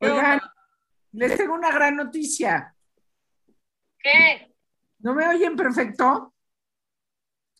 Oigan, 0.00 0.40
les 1.12 1.36
tengo 1.36 1.54
una 1.54 1.70
gran 1.70 1.96
noticia. 1.96 2.74
¿Qué? 3.98 4.54
¿No 5.00 5.14
me 5.14 5.28
oyen 5.28 5.56
perfecto? 5.56 6.34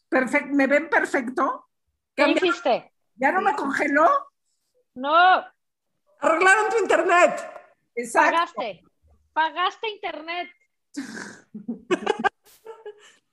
Perfecto, 0.08 0.54
¿Me 0.54 0.66
ven 0.66 0.88
perfecto? 0.88 1.68
¿Qué 2.14 2.30
hiciste? 2.30 2.92
¿Ya 3.16 3.32
no 3.32 3.40
me 3.42 3.54
congeló? 3.54 4.08
No, 4.94 5.44
Arreglaron 6.21 6.71
tu 6.71 6.79
internet. 6.79 7.40
Exacto. 7.94 8.33
pagaste. 8.33 8.83
Pagaste 9.33 9.88
internet. 9.88 10.51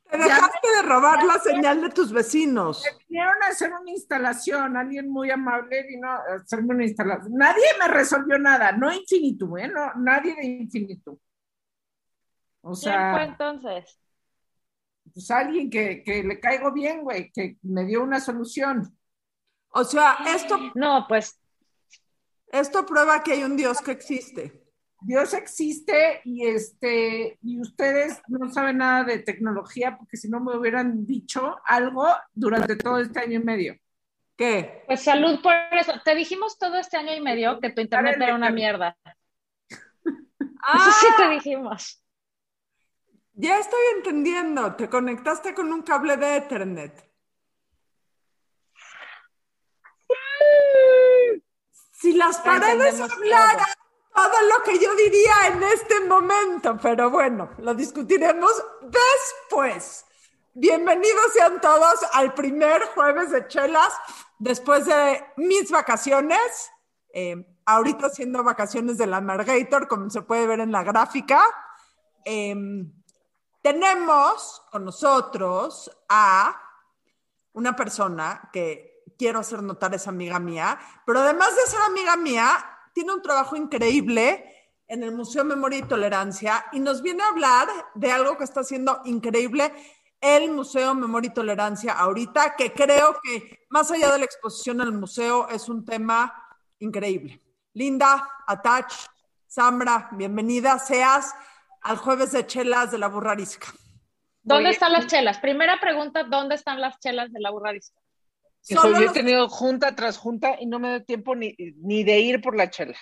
Te 0.10 0.18
dejaste 0.18 0.68
de 0.76 0.82
robar 0.84 1.24
la 1.24 1.40
señal 1.40 1.82
de 1.82 1.90
tus 1.90 2.12
vecinos. 2.12 2.84
Vinieron 3.10 3.44
a 3.44 3.48
hacer 3.48 3.72
una 3.74 3.92
instalación, 3.92 4.78
alguien 4.78 5.10
muy 5.10 5.30
amable 5.30 5.84
vino 5.84 6.10
a 6.10 6.22
hacerme 6.36 6.76
una 6.76 6.86
instalación. 6.86 7.34
Nadie 7.34 7.66
me 7.80 7.88
resolvió 7.88 8.38
nada, 8.40 8.72
no 8.72 8.94
Infinitum, 8.94 9.58
¿eh? 9.58 9.68
No, 9.68 9.94
nadie 9.96 10.36
de 10.36 10.46
Infinitum. 10.46 11.18
O 12.62 12.74
¿Quién 12.74 13.12
fue 13.12 13.24
entonces? 13.24 14.00
pues 15.14 15.32
alguien 15.32 15.70
que, 15.70 16.04
que 16.04 16.24
le 16.24 16.40
caigo 16.40 16.72
bien, 16.72 17.02
güey, 17.02 17.32
que 17.32 17.58
me 17.64 17.86
dio 17.86 18.04
una 18.04 18.20
solución. 18.20 18.98
O 19.70 19.84
sea, 19.84 20.18
esto, 20.28 20.58
No, 20.76 21.06
pues 21.08 21.40
esto 22.52 22.86
prueba 22.86 23.24
que 23.24 23.34
hay 23.34 23.44
un 23.44 23.58
Dios 23.58 23.82
que 23.82 23.92
existe. 23.92 24.67
Dios 25.02 25.34
existe 25.34 26.22
y 26.26 26.48
este 26.48 27.38
y 27.42 27.60
ustedes 27.60 28.22
no 28.28 28.52
saben 28.52 28.78
nada 28.78 29.04
de 29.04 29.20
tecnología 29.20 29.98
porque 29.98 30.18
si 30.18 30.28
no 30.28 30.40
me 30.40 30.58
hubieran 30.58 31.06
dicho 31.06 31.58
algo 31.66 32.08
durante 32.34 32.76
todo 32.76 33.00
este 33.00 33.20
año 33.20 33.40
y 33.40 33.44
medio. 33.44 33.78
¿Qué? 34.36 34.84
Pues 34.86 35.04
salud 35.04 35.42
por 35.42 35.54
eso. 35.72 35.94
Te 36.04 36.14
dijimos 36.14 36.60
todo 36.60 36.78
este 36.78 36.98
año 36.98 37.14
y 37.14 37.22
medio 37.22 37.60
que 37.60 37.72
tu 37.72 37.82
internet 37.82 38.18
era 38.20 38.36
una 38.36 38.52
mierda. 38.52 38.96
Eso 39.06 40.92
sí 41.00 41.08
te 41.18 41.30
dijimos. 41.30 42.04
Ya 43.34 43.60
estoy 43.60 43.80
entendiendo. 43.96 44.76
Te 44.76 44.90
conectaste 44.90 45.54
con 45.54 45.72
un 45.72 45.82
cable 45.82 46.18
de 46.18 46.38
Ethernet. 46.38 47.08
Si 51.94 52.14
las 52.14 52.38
Ya 52.38 52.44
paredes 52.44 53.02
hablaran 53.02 53.58
todo 53.58 53.87
lo 54.26 54.64
que 54.64 54.80
yo 54.80 54.96
diría 54.96 55.48
en 55.48 55.64
este 55.64 56.00
momento, 56.02 56.78
pero 56.82 57.10
bueno, 57.10 57.52
lo 57.60 57.74
discutiremos 57.74 58.52
después. 58.82 60.06
Bienvenidos 60.54 61.34
sean 61.34 61.62
todos 61.62 62.04
al 62.14 62.34
primer 62.34 62.82
jueves 62.96 63.30
de 63.30 63.48
chelas 63.48 63.94
después 64.40 64.86
de 64.86 65.24
mis 65.38 65.70
vacaciones. 65.70 66.72
Eh, 67.14 67.46
ahorita 67.66 68.10
siendo 68.10 68.44
vacaciones 68.44 68.98
de 68.98 69.06
la 69.06 69.22
Margator, 69.22 69.88
como 69.88 70.10
se 70.10 70.24
puede 70.24 70.48
ver 70.48 70.62
en 70.62 70.72
la 70.72 70.84
gráfica. 70.84 71.44
Eh, 72.26 72.56
tenemos 73.62 74.64
con 74.72 74.86
nosotros 74.86 75.92
a 76.10 76.60
una 77.54 77.76
persona 77.76 78.50
que 78.52 79.04
quiero 79.18 79.40
hacer 79.40 79.62
notar 79.62 79.94
es 79.94 80.08
amiga 80.08 80.40
mía, 80.40 80.80
pero 81.06 81.20
además 81.20 81.56
de 81.56 81.62
ser 81.70 81.82
amiga 81.82 82.16
mía, 82.16 82.77
tiene 82.98 83.14
un 83.14 83.22
trabajo 83.22 83.56
increíble 83.56 84.44
en 84.88 85.04
el 85.04 85.12
Museo 85.12 85.44
Memoria 85.44 85.78
y 85.78 85.84
Tolerancia 85.84 86.66
y 86.72 86.80
nos 86.80 87.04
viene 87.04 87.22
a 87.22 87.28
hablar 87.28 87.68
de 87.94 88.12
algo 88.12 88.40
que 88.40 88.44
está 88.44 88.62
haciendo 88.62 89.02
increíble 89.06 89.72
el 90.20 90.50
Museo 90.50 90.96
Memoria 90.96 91.30
y 91.30 91.34
Tolerancia 91.36 91.94
ahorita, 91.94 92.56
que 92.56 92.74
creo 92.74 93.20
que 93.22 93.68
más 93.70 93.92
allá 93.92 94.12
de 94.12 94.18
la 94.18 94.26
exposición 94.26 94.82
al 94.82 94.94
museo 94.94 95.48
es 95.50 95.70
un 95.70 95.86
tema 95.86 96.44
increíble. 96.80 97.40
Linda, 97.74 98.28
Atach, 98.48 98.92
Samra, 99.46 100.10
bienvenida 100.14 100.80
seas 100.80 101.36
al 101.84 101.98
jueves 101.98 102.32
de 102.32 102.48
chelas 102.48 102.90
de 102.90 102.98
la 102.98 103.10
burrarisca. 103.10 103.68
¿Dónde 104.42 104.70
Oye, 104.70 104.74
están 104.74 104.92
las 104.92 105.06
chelas? 105.06 105.38
Primera 105.38 105.80
pregunta, 105.80 106.24
¿dónde 106.24 106.56
están 106.56 106.82
las 106.82 107.00
chelas 107.00 107.32
de 107.32 107.42
la 107.42 107.52
burrarisca? 107.52 108.02
Hijo, 108.70 108.82
Solo 108.82 108.96
yo 108.96 109.02
he 109.02 109.06
los- 109.06 109.14
tenido 109.14 109.50
junta 109.50 109.96
tras 109.96 110.18
junta 110.18 110.58
y 110.60 110.66
no 110.66 110.80
me 110.80 110.90
da 110.90 111.00
tiempo 111.04 111.36
ni, 111.36 111.56
ni 111.78 112.04
de 112.04 112.20
ir 112.20 112.42
por 112.42 112.56
la 112.56 112.70
chela. 112.70 112.98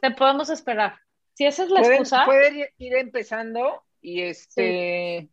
Te 0.00 0.10
podemos 0.10 0.50
esperar. 0.50 0.98
Si 1.34 1.46
esa 1.46 1.64
es 1.64 1.70
la 1.70 1.80
Pueden, 1.80 2.00
excusa, 2.00 2.24
pueden 2.24 2.56
ir- 2.56 2.70
ir 2.78 2.94
empezando 2.96 3.82
y 4.00 4.22
este. 4.22 5.28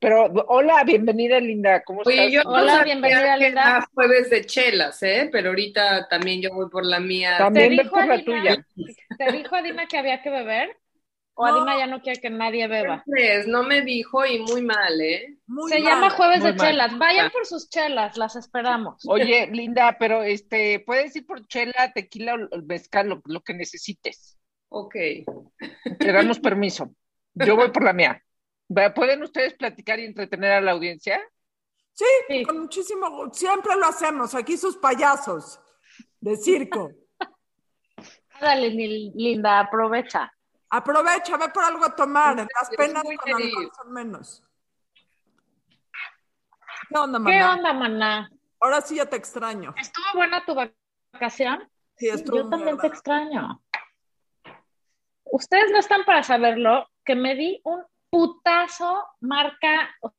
Pero 0.00 0.24
hola, 0.48 0.82
bienvenida 0.84 1.38
Linda, 1.40 1.82
¿cómo 1.84 2.02
Oye, 2.04 2.26
estás? 2.26 2.32
yo 2.44 2.50
Hola, 2.50 2.78
no 2.78 2.84
bienvenida, 2.84 3.38
que 3.38 3.44
Linda. 3.46 3.60
era 3.62 3.88
jueves 3.94 4.30
de 4.30 4.44
chelas, 4.44 5.02
¿eh? 5.02 5.28
Pero 5.30 5.50
ahorita 5.50 6.08
también 6.08 6.42
yo 6.42 6.50
voy 6.52 6.68
por 6.68 6.84
la 6.84 7.00
mía. 7.00 7.36
También 7.38 7.70
¿Te 7.70 7.76
ve 7.76 7.82
dijo 7.84 7.94
por 7.94 8.06
la 8.06 8.24
tuya. 8.24 8.66
¿te 9.18 9.32
dijo 9.32 9.54
Adina 9.54 9.86
que 9.86 9.98
había 9.98 10.20
que 10.22 10.30
beber? 10.30 10.76
¿O 11.36 11.46
No. 11.48 11.54
Adina 11.56 11.76
ya 11.78 11.86
no 11.88 12.00
quiere 12.00 12.20
que 12.20 12.30
nadie 12.30 12.68
beba? 12.68 13.02
Pues, 13.06 13.46
no 13.48 13.64
me 13.64 13.82
dijo 13.82 14.24
y 14.24 14.38
muy 14.38 14.62
mal, 14.62 15.00
¿eh? 15.00 15.36
Muy 15.46 15.70
Se 15.70 15.80
mal. 15.80 15.92
llama 15.92 16.10
Jueves 16.10 16.42
de 16.44 16.52
mal. 16.52 16.66
Chelas. 16.68 16.98
Vayan 16.98 17.30
por 17.30 17.44
sus 17.44 17.68
chelas, 17.68 18.16
las 18.16 18.36
esperamos. 18.36 19.02
Oye, 19.08 19.48
Linda, 19.48 19.96
pero 19.98 20.22
este, 20.22 20.80
puedes 20.80 21.14
ir 21.16 21.26
por 21.26 21.46
chela, 21.48 21.92
tequila 21.92 22.34
o 22.50 22.62
mezcal, 22.62 23.08
lo, 23.08 23.22
lo 23.24 23.40
que 23.42 23.52
necesites. 23.54 24.38
Ok. 24.68 24.94
Te 25.98 26.12
damos 26.12 26.38
permiso. 26.38 26.94
Yo 27.34 27.56
voy 27.56 27.70
por 27.70 27.82
la 27.84 27.92
mía. 27.92 28.22
¿Pueden 28.94 29.22
ustedes 29.22 29.54
platicar 29.54 29.98
y 30.00 30.04
entretener 30.04 30.52
a 30.52 30.60
la 30.60 30.72
audiencia? 30.72 31.20
Sí, 31.92 32.04
Sí. 32.28 32.42
con 32.44 32.60
muchísimo 32.60 33.08
gusto. 33.10 33.34
Siempre 33.34 33.74
lo 33.76 33.86
hacemos. 33.86 34.34
Aquí 34.34 34.56
sus 34.56 34.76
payasos 34.76 35.60
de 36.20 36.36
circo. 36.36 36.90
Dale, 38.40 38.70
Linda, 38.70 39.60
aprovecha. 39.60 40.32
Aprovecha, 40.74 41.36
ve 41.36 41.48
por 41.50 41.62
algo 41.62 41.84
a 41.84 41.94
tomar. 41.94 42.36
Las 42.36 42.70
penas 42.76 43.04
con 43.04 43.42
alcohol 43.42 43.70
son 43.76 43.92
menos. 43.92 44.42
¿Qué 46.88 46.98
onda, 46.98 47.18
¿Qué 47.18 47.38
mamá? 47.38 47.54
onda, 47.54 47.72
maná? 47.72 48.30
Ahora 48.58 48.80
sí 48.80 48.96
ya 48.96 49.06
te 49.06 49.14
extraño. 49.14 49.72
¿Estuvo 49.76 50.04
buena 50.14 50.44
tu 50.44 50.56
vacación? 51.12 51.70
Sí, 51.96 52.08
estuvo 52.08 52.38
Yo 52.38 52.48
también 52.48 52.76
te 52.78 52.88
extraño. 52.88 53.62
Ustedes 55.22 55.70
no 55.70 55.78
están 55.78 56.04
para 56.04 56.24
saberlo, 56.24 56.88
que 57.04 57.14
me 57.14 57.36
di 57.36 57.60
un 57.62 57.84
putazo 58.10 59.06
marca, 59.20 59.94
o 60.00 60.12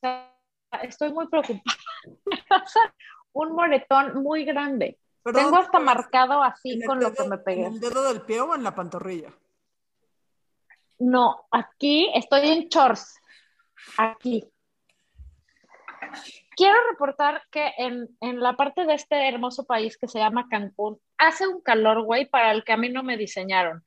sea, 0.00 0.34
estoy 0.82 1.12
muy 1.12 1.28
preocupada. 1.28 1.76
Un 3.32 3.52
moretón 3.52 4.22
muy 4.22 4.44
grande. 4.44 4.98
Tengo 5.24 5.40
¿dónde 5.40 5.58
hasta 5.58 5.80
marcado 5.80 6.44
¿En 6.44 6.52
así 6.52 6.82
con 6.86 7.00
lo 7.00 7.12
que 7.12 7.24
me 7.24 7.38
pegué. 7.38 7.66
¿En 7.66 7.74
el 7.74 7.80
dedo 7.80 8.02
del 8.04 8.22
pie 8.22 8.40
o 8.40 8.54
en 8.54 8.62
la 8.62 8.74
pantorrilla? 8.74 9.32
No, 10.98 11.46
aquí 11.50 12.10
estoy 12.14 12.48
en 12.48 12.68
shorts. 12.68 13.20
Aquí. 13.98 14.44
Quiero 16.56 16.76
reportar 16.90 17.42
que 17.50 17.72
en, 17.78 18.08
en 18.20 18.40
la 18.40 18.56
parte 18.56 18.86
de 18.86 18.94
este 18.94 19.28
hermoso 19.28 19.66
país 19.66 19.98
que 19.98 20.06
se 20.06 20.20
llama 20.20 20.46
Cancún, 20.48 21.00
hace 21.18 21.48
un 21.48 21.60
calor, 21.60 22.02
güey, 22.02 22.26
para 22.26 22.52
el 22.52 22.62
que 22.64 22.72
a 22.72 22.76
mí 22.76 22.88
no 22.88 23.02
me 23.02 23.16
diseñaron. 23.16 23.82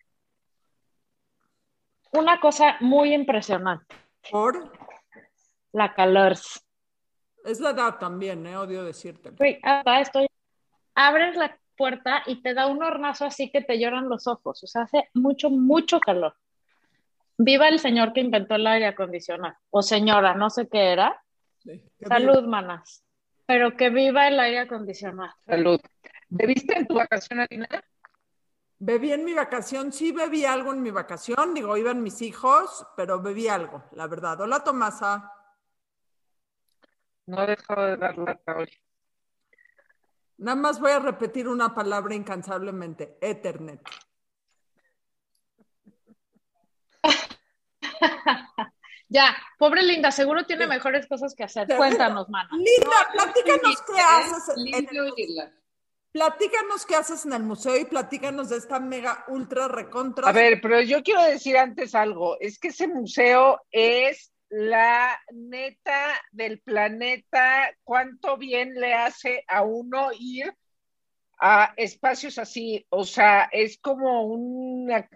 Una 2.12 2.40
cosa 2.40 2.78
muy 2.82 3.14
impresionante, 3.14 3.96
Por. 4.30 4.72
la 5.72 5.94
calor. 5.94 6.34
Es 7.44 7.60
la 7.60 7.70
edad 7.70 7.98
también, 7.98 8.46
¿eh? 8.48 8.58
Odio 8.58 8.84
decírtelo. 8.84 9.38
Güey, 9.38 9.60
acá 9.64 10.02
estoy. 10.02 10.28
Abres 10.96 11.36
la 11.38 11.58
puerta 11.78 12.24
y 12.26 12.42
te 12.42 12.54
da 12.54 12.68
un 12.68 12.84
hornazo 12.84 13.26
así 13.26 13.52
que 13.52 13.62
te 13.62 13.80
lloran 13.80 14.10
los 14.10 14.28
ojos. 14.28 14.64
O 14.64 14.68
sea, 14.68 14.84
hace 14.84 15.10
mucho, 15.14 15.50
mucho 15.50 16.00
calor. 16.00 16.36
Viva 17.38 17.68
el 17.68 17.80
señor 17.80 18.14
que 18.14 18.22
inventó 18.22 18.56
el 18.56 18.66
aire 18.68 18.88
acondicionado. 18.88 19.56
O 19.70 19.82
señora, 19.82 20.34
no 20.34 20.50
sé 20.50 20.68
qué 20.68 20.92
era. 20.92 21.24
Sí. 21.60 21.84
Salud, 22.08 22.44
manas. 22.44 23.04
Pero 23.46 23.78
que 23.78 23.90
viva 23.90 24.28
el 24.28 24.40
aire 24.40 24.60
acondicionado. 24.60 25.34
Salud. 25.46 25.80
¿Bebiste 26.30 26.78
en 26.78 26.88
tu 26.88 26.96
vacación, 26.96 27.40
Alina? 27.40 27.68
Bebí 28.80 29.12
en 29.12 29.26
mi 29.26 29.34
vacación, 29.34 29.92
sí 29.92 30.12
bebí 30.12 30.46
algo 30.46 30.72
en 30.72 30.84
mi 30.84 30.92
vacación, 30.92 31.56
digo, 31.56 31.76
iban 31.78 32.04
mis 32.04 32.22
hijos, 32.22 32.86
pero 32.96 33.20
bebí 33.20 33.48
algo, 33.48 33.84
la 33.94 34.06
verdad. 34.08 34.40
Hola, 34.42 34.64
Tomasa. 34.64 35.32
No 37.26 37.44
he 37.44 37.48
dejado 37.48 37.88
de 37.88 37.98
dar 37.98 38.18
lata 38.18 38.56
hoy. 38.56 38.70
Nada 40.38 40.56
más 40.56 40.80
voy 40.80 40.92
a 40.92 41.00
repetir 41.00 41.48
una 41.48 41.74
palabra 41.74 42.14
incansablemente, 42.14 43.18
Ethernet. 43.20 43.82
Ya, 49.10 49.38
pobre 49.58 49.84
Linda, 49.84 50.12
seguro 50.12 50.46
tiene 50.46 50.68
mejores 50.68 51.08
cosas 51.08 51.34
que 51.34 51.46
hacer. 51.46 51.66
Cuéntanos, 51.78 52.28
mana. 52.28 52.50
Linda, 52.52 53.08
platícanos 53.14 53.82
qué 53.84 54.02
haces 54.02 54.58
en 54.58 54.74
el, 54.74 55.54
platícanos 56.12 56.86
qué 56.86 56.96
haces 56.96 57.26
en 57.26 57.32
el 57.32 57.44
museo 57.44 57.78
y 57.78 57.86
platícanos 57.86 58.50
de 58.50 58.58
esta 58.58 58.82
mega 58.82 59.24
ultra 59.30 59.70
recontra. 59.70 60.28
A 60.28 60.34
ver, 60.34 60.60
pero 60.62 60.82
yo 60.82 61.04
quiero 61.04 61.24
decir 61.24 61.58
antes 61.58 61.96
algo. 61.96 62.38
Es 62.42 62.60
que 62.60 62.68
ese 62.68 62.90
museo 62.90 63.62
es 63.72 64.34
la 64.50 65.18
neta 65.32 66.22
del 66.32 66.60
planeta. 66.60 67.72
¿Cuánto 67.86 68.36
bien 68.36 68.74
le 68.74 68.94
hace 68.94 69.46
a 69.48 69.62
uno 69.64 70.10
ir 70.20 70.54
a 71.40 71.74
espacios 71.78 72.38
así, 72.40 72.86
o 72.90 73.06
sea, 73.06 73.44
es 73.52 73.78
como 73.80 74.24
una 74.24 75.08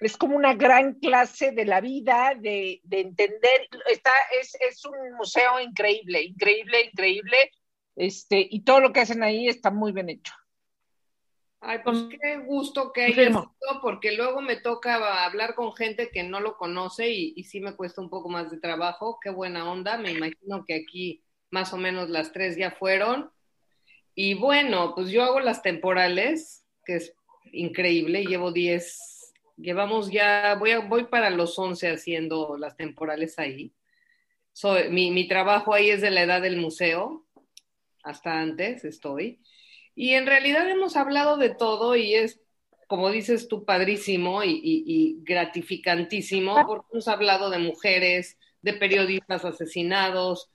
es 0.00 0.16
como 0.16 0.36
una 0.36 0.54
gran 0.54 0.94
clase 0.94 1.52
de 1.52 1.64
la 1.64 1.80
vida, 1.80 2.34
de, 2.38 2.80
de 2.82 3.00
entender, 3.00 3.68
está, 3.90 4.10
es, 4.40 4.56
es, 4.68 4.84
un 4.84 5.14
museo 5.16 5.60
increíble, 5.60 6.22
increíble, 6.22 6.90
increíble, 6.92 7.50
este, 7.96 8.46
y 8.50 8.60
todo 8.62 8.80
lo 8.80 8.92
que 8.92 9.00
hacen 9.00 9.22
ahí 9.22 9.48
está 9.48 9.70
muy 9.70 9.92
bien 9.92 10.10
hecho. 10.10 10.32
Ay, 11.60 11.78
pues 11.82 11.98
qué 12.20 12.38
gusto 12.38 12.92
que 12.92 13.04
haya 13.04 13.26
sido, 13.28 13.54
porque 13.80 14.12
luego 14.12 14.42
me 14.42 14.56
toca 14.56 15.24
hablar 15.24 15.54
con 15.54 15.74
gente 15.74 16.10
que 16.10 16.22
no 16.22 16.40
lo 16.40 16.58
conoce 16.58 17.08
y, 17.08 17.32
y 17.36 17.44
sí 17.44 17.60
me 17.60 17.74
cuesta 17.74 18.02
un 18.02 18.10
poco 18.10 18.28
más 18.28 18.50
de 18.50 18.58
trabajo. 18.60 19.18
Qué 19.22 19.30
buena 19.30 19.70
onda, 19.70 19.96
me 19.96 20.12
imagino 20.12 20.66
que 20.66 20.74
aquí 20.74 21.24
más 21.50 21.72
o 21.72 21.78
menos 21.78 22.10
las 22.10 22.32
tres 22.32 22.58
ya 22.58 22.72
fueron. 22.72 23.30
Y 24.14 24.34
bueno, 24.34 24.94
pues 24.94 25.08
yo 25.08 25.24
hago 25.24 25.40
las 25.40 25.62
temporales, 25.62 26.66
que 26.84 26.96
es 26.96 27.14
increíble, 27.52 28.26
llevo 28.26 28.52
10, 28.52 29.13
llevamos 29.56 30.10
ya, 30.10 30.56
voy, 30.58 30.72
a, 30.72 30.80
voy 30.80 31.04
para 31.04 31.30
los 31.30 31.58
11 31.58 31.90
haciendo 31.90 32.56
las 32.58 32.76
temporales 32.76 33.38
ahí. 33.38 33.72
mi, 34.90 35.10
mi 35.10 35.28
trabajo 35.28 35.74
ahí 35.74 35.90
es 35.90 36.00
de 36.00 36.10
la 36.10 36.22
edad 36.22 36.42
del 36.42 36.56
museo, 36.56 37.26
hasta 38.02 38.40
antes 38.40 38.84
estoy. 38.84 39.40
Y 39.94 40.14
en 40.14 40.26
realidad 40.26 40.68
hemos 40.68 40.96
hablado 40.96 41.36
de 41.36 41.50
todo 41.50 41.96
y 41.96 42.14
es, 42.14 42.40
como 42.88 43.10
dices 43.10 43.48
tú, 43.48 43.64
padrísimo 43.64 44.42
y, 44.42 44.60
y, 44.62 45.18
gratificantísimo, 45.22 46.66
porque 46.66 46.86
hemos 46.92 47.08
hablado 47.08 47.50
de 47.50 47.58
mujeres, 47.58 48.36
de 48.62 48.74
periodistas 48.74 49.44
asesinados. 49.44 50.50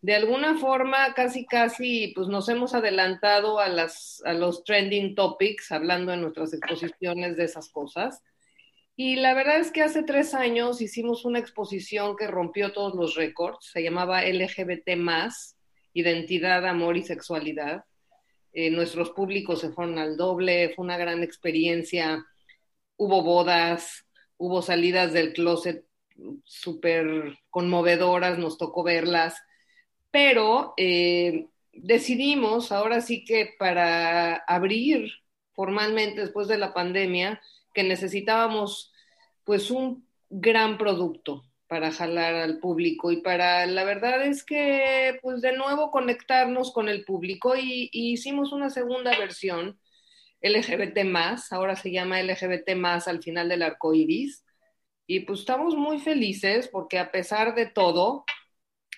De 0.00 0.14
alguna 0.14 0.56
forma, 0.58 1.12
casi, 1.14 1.44
casi, 1.44 2.12
pues 2.14 2.28
nos 2.28 2.48
hemos 2.48 2.74
adelantado 2.74 3.58
a, 3.58 3.68
las, 3.68 4.22
a 4.24 4.32
los 4.32 4.64
trending 4.64 5.14
topics, 5.14 5.70
hablando 5.70 6.12
en 6.12 6.22
nuestras 6.22 6.54
exposiciones 6.54 7.36
de 7.36 7.44
esas 7.44 7.68
cosas. 7.68 8.22
Y 9.00 9.14
la 9.14 9.32
verdad 9.32 9.60
es 9.60 9.70
que 9.70 9.82
hace 9.82 10.02
tres 10.02 10.34
años 10.34 10.80
hicimos 10.80 11.24
una 11.24 11.38
exposición 11.38 12.16
que 12.16 12.26
rompió 12.26 12.72
todos 12.72 12.96
los 12.96 13.14
récords, 13.14 13.70
se 13.72 13.80
llamaba 13.80 14.24
LGBT, 14.24 14.88
Identidad, 15.92 16.66
Amor 16.66 16.96
y 16.96 17.04
Sexualidad. 17.04 17.84
Eh, 18.52 18.70
nuestros 18.70 19.10
públicos 19.10 19.60
se 19.60 19.70
fueron 19.70 20.00
al 20.00 20.16
doble, 20.16 20.72
fue 20.74 20.84
una 20.84 20.96
gran 20.96 21.22
experiencia, 21.22 22.26
hubo 22.96 23.22
bodas, 23.22 24.04
hubo 24.36 24.62
salidas 24.62 25.12
del 25.12 25.32
closet 25.32 25.84
súper 26.42 27.38
conmovedoras, 27.50 28.36
nos 28.36 28.58
tocó 28.58 28.82
verlas, 28.82 29.40
pero 30.10 30.74
eh, 30.76 31.46
decidimos 31.72 32.72
ahora 32.72 33.00
sí 33.00 33.24
que 33.24 33.54
para 33.60 34.34
abrir 34.38 35.08
formalmente 35.52 36.20
después 36.20 36.48
de 36.48 36.58
la 36.58 36.74
pandemia, 36.74 37.40
que 37.78 37.84
necesitábamos 37.84 38.92
pues 39.44 39.70
un 39.70 40.04
gran 40.28 40.78
producto, 40.78 41.44
para 41.68 41.92
jalar 41.92 42.34
al 42.34 42.58
público 42.58 43.12
y 43.12 43.20
para, 43.20 43.66
la 43.66 43.84
verdad 43.84 44.22
es 44.26 44.42
que, 44.42 45.20
pues 45.22 45.42
de 45.42 45.56
nuevo 45.56 45.92
conectarnos 45.92 46.72
con 46.72 46.88
el 46.88 47.04
público 47.04 47.54
y, 47.56 47.88
hicimos 47.92 48.52
una 48.52 48.68
segunda 48.68 49.16
versión, 49.16 49.78
LGBT 50.42 51.04
más, 51.04 51.52
ahora 51.52 51.76
se 51.76 51.92
llama 51.92 52.20
LGBT 52.20 52.74
más 52.74 53.06
al 53.06 53.22
final 53.22 53.48
del 53.48 53.62
arco 53.62 53.94
iris. 53.94 54.44
Y 55.06 55.20
pues 55.20 55.40
estamos 55.40 55.76
muy 55.76 56.00
felices 56.00 56.68
porque 56.68 56.98
a 56.98 57.12
pesar 57.12 57.54
de 57.54 57.66
todo, 57.66 58.24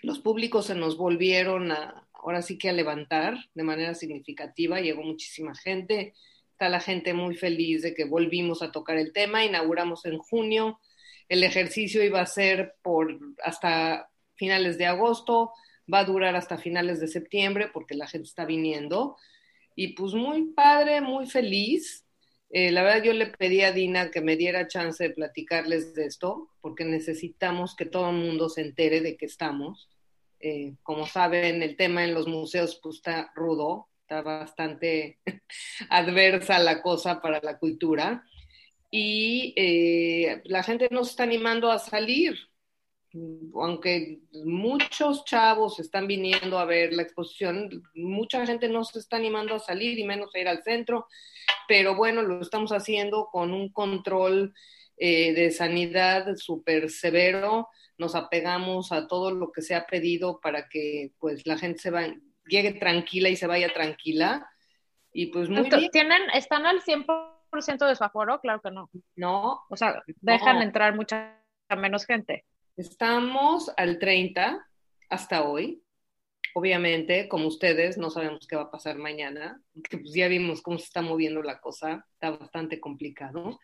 los 0.03 0.21
públicos 0.21 0.67
se 0.67 0.75
nos 0.75 0.97
volvieron 0.97 1.73
a, 1.73 2.09
ahora 2.15 2.41
sí 2.43 2.56
que 2.56 2.71
a 2.71 2.73
levantar 2.73 3.37
de 3.55 3.62
manera 3.62 3.94
significativa, 3.94 4.81
llegó 4.81 5.03
muchísima 5.03 5.55
gente, 5.55 6.15
está 6.61 6.69
la 6.69 6.81
gente 6.81 7.15
muy 7.15 7.37
feliz 7.37 7.81
de 7.81 7.95
que 7.95 8.05
volvimos 8.05 8.61
a 8.61 8.71
tocar 8.71 8.99
el 8.99 9.15
tema, 9.15 9.47
inauguramos 9.47 10.05
en 10.05 10.19
junio, 10.19 10.79
el 11.27 11.43
ejercicio 11.43 12.05
iba 12.05 12.21
a 12.21 12.27
ser 12.27 12.75
por 12.83 13.19
hasta 13.43 14.11
finales 14.35 14.77
de 14.77 14.85
agosto, 14.85 15.53
va 15.91 16.01
a 16.01 16.05
durar 16.05 16.37
hasta 16.37 16.59
finales 16.59 17.01
de 17.01 17.09
septiembre 17.09 17.71
porque 17.73 17.95
la 17.95 18.07
gente 18.07 18.29
está 18.29 18.45
viniendo. 18.45 19.17
Y 19.75 19.95
pues 19.95 20.12
muy 20.12 20.53
padre, 20.53 21.01
muy 21.01 21.27
feliz. 21.27 22.05
Eh, 22.51 22.71
la 22.71 22.83
verdad 22.83 23.05
yo 23.05 23.15
le 23.15 23.29
pedí 23.29 23.63
a 23.63 23.73
Dina 23.73 24.11
que 24.11 24.21
me 24.21 24.37
diera 24.37 24.69
chance 24.69 25.03
de 25.03 25.15
platicarles 25.15 25.95
de 25.95 26.05
esto, 26.05 26.51
porque 26.61 26.85
necesitamos 26.85 27.75
que 27.75 27.87
todo 27.87 28.11
el 28.11 28.17
mundo 28.17 28.51
se 28.51 28.61
entere 28.61 29.01
de 29.01 29.17
que 29.17 29.25
estamos. 29.25 29.89
Eh, 30.41 30.75
como 30.83 31.06
saben, 31.06 31.63
el 31.63 31.77
tema 31.77 32.05
en 32.05 32.13
los 32.13 32.29
museos 32.29 32.79
pues, 32.83 32.97
está 32.97 33.33
rudo, 33.35 33.89
está 34.11 34.23
bastante 34.23 35.21
adversa 35.89 36.59
la 36.59 36.83
cosa 36.83 37.21
para 37.21 37.41
la 37.43 37.59
cultura. 37.59 38.25
Y 38.91 39.55
eh, 39.57 40.43
la 40.47 40.65
gente 40.65 40.89
no 40.91 41.03
está 41.03 41.23
animando 41.23 41.71
a 41.71 41.79
salir, 41.79 42.37
aunque 43.55 44.19
muchos 44.45 45.25
chavos 45.25 45.79
están 45.79 46.09
viniendo 46.09 46.59
a 46.59 46.65
ver 46.65 46.93
la 46.93 47.03
exposición, 47.03 47.85
mucha 47.95 48.45
gente 48.47 48.69
no 48.69 48.83
se 48.83 48.99
está 48.99 49.17
animando 49.17 49.55
a 49.55 49.61
salir 49.61 49.97
y 49.97 50.05
menos 50.05 50.35
a 50.35 50.41
ir 50.41 50.49
al 50.49 50.65
centro, 50.65 51.06
pero 51.69 51.95
bueno, 51.95 52.23
lo 52.23 52.41
estamos 52.41 52.73
haciendo 52.73 53.29
con 53.31 53.53
un 53.53 53.69
control 53.73 54.53
eh, 54.97 55.33
de 55.35 55.53
sanidad 55.53 56.35
súper 56.37 56.91
severo, 56.91 57.69
nos 57.97 58.17
apegamos 58.17 58.91
a 58.91 59.06
todo 59.06 59.31
lo 59.31 59.53
que 59.53 59.63
se 59.63 59.77
ha 59.77 59.87
pedido 59.87 60.41
para 60.41 60.69
que 60.69 61.13
pues 61.21 61.47
la 61.47 61.59
gente 61.59 61.79
se 61.79 61.91
va, 61.91 62.09
llegue 62.47 62.73
tranquila 62.73 63.29
y 63.29 63.37
se 63.37 63.47
vaya 63.47 63.73
tranquila. 63.73 64.49
Y 65.13 65.27
pues 65.27 65.49
muy 65.49 65.69
bien. 65.69 65.91
¿Tienen, 65.91 66.23
¿Están 66.35 66.67
al 66.67 66.81
100% 66.83 67.87
de 67.87 67.97
su 67.97 68.05
aforo? 68.05 68.41
Claro 68.41 68.61
que 68.61 68.71
no. 68.71 68.91
No. 69.17 69.61
O 69.69 69.77
sea, 69.77 70.03
dejan 70.21 70.63
entrar 70.63 70.95
mucha 70.95 71.41
menos 71.77 72.07
gente. 72.07 72.45
Estamos 72.77 73.73
al 73.77 73.99
30 73.99 74.67
hasta 75.09 75.45
hoy. 75.45 75.83
Obviamente, 76.55 77.29
como 77.29 77.47
ustedes, 77.47 77.97
no 77.97 78.11
sabemos 78.11 78.47
qué 78.49 78.57
va 78.57 78.63
a 78.63 78.71
pasar 78.71 78.97
mañana, 78.97 79.61
que 79.89 79.99
pues 79.99 80.13
ya 80.15 80.27
vimos 80.27 80.63
cómo 80.63 80.79
se 80.79 80.85
está 80.85 81.01
moviendo 81.01 81.43
la 81.43 81.61
cosa, 81.61 82.07
está 82.15 82.31
bastante 82.31 82.81
complicado. 82.81 83.61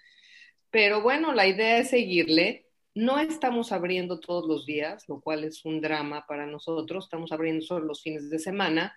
Pero 0.71 1.01
bueno, 1.03 1.33
la 1.33 1.47
idea 1.47 1.79
es 1.79 1.91
seguirle. 1.91 2.66
No 2.97 3.21
estamos 3.21 3.71
abriendo 3.71 4.19
todos 4.19 4.49
los 4.49 4.67
días, 4.67 5.09
lo 5.09 5.21
cual 5.21 5.45
es 5.45 5.65
un 5.65 5.81
drama 5.81 6.27
para 6.27 6.47
nosotros. 6.47 7.05
Estamos 7.05 7.31
abriendo 7.31 7.65
solo 7.65 7.87
los 7.87 8.03
fines 8.03 8.29
de 8.29 8.41
semana 8.41 8.93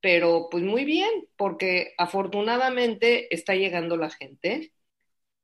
pero 0.00 0.48
pues 0.50 0.64
muy 0.64 0.84
bien, 0.84 1.10
porque 1.36 1.92
afortunadamente 1.98 3.32
está 3.34 3.54
llegando 3.54 3.96
la 3.96 4.10
gente. 4.10 4.72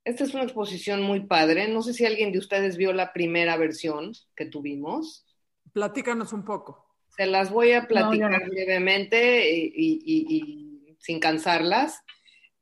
Esta 0.03 0.23
es 0.23 0.33
una 0.33 0.43
exposición 0.43 1.01
muy 1.01 1.21
padre. 1.21 1.67
No 1.67 1.81
sé 1.81 1.93
si 1.93 2.05
alguien 2.05 2.31
de 2.31 2.39
ustedes 2.39 2.77
vio 2.77 2.93
la 2.93 3.13
primera 3.13 3.57
versión 3.57 4.13
que 4.35 4.45
tuvimos. 4.45 5.25
Platícanos 5.73 6.33
un 6.33 6.43
poco. 6.43 6.85
Se 7.15 7.25
las 7.25 7.51
voy 7.51 7.73
a 7.73 7.87
platicar 7.87 8.49
brevemente 8.49 9.51
y, 9.51 10.95
sin 10.99 11.19
cansarlas. 11.19 12.01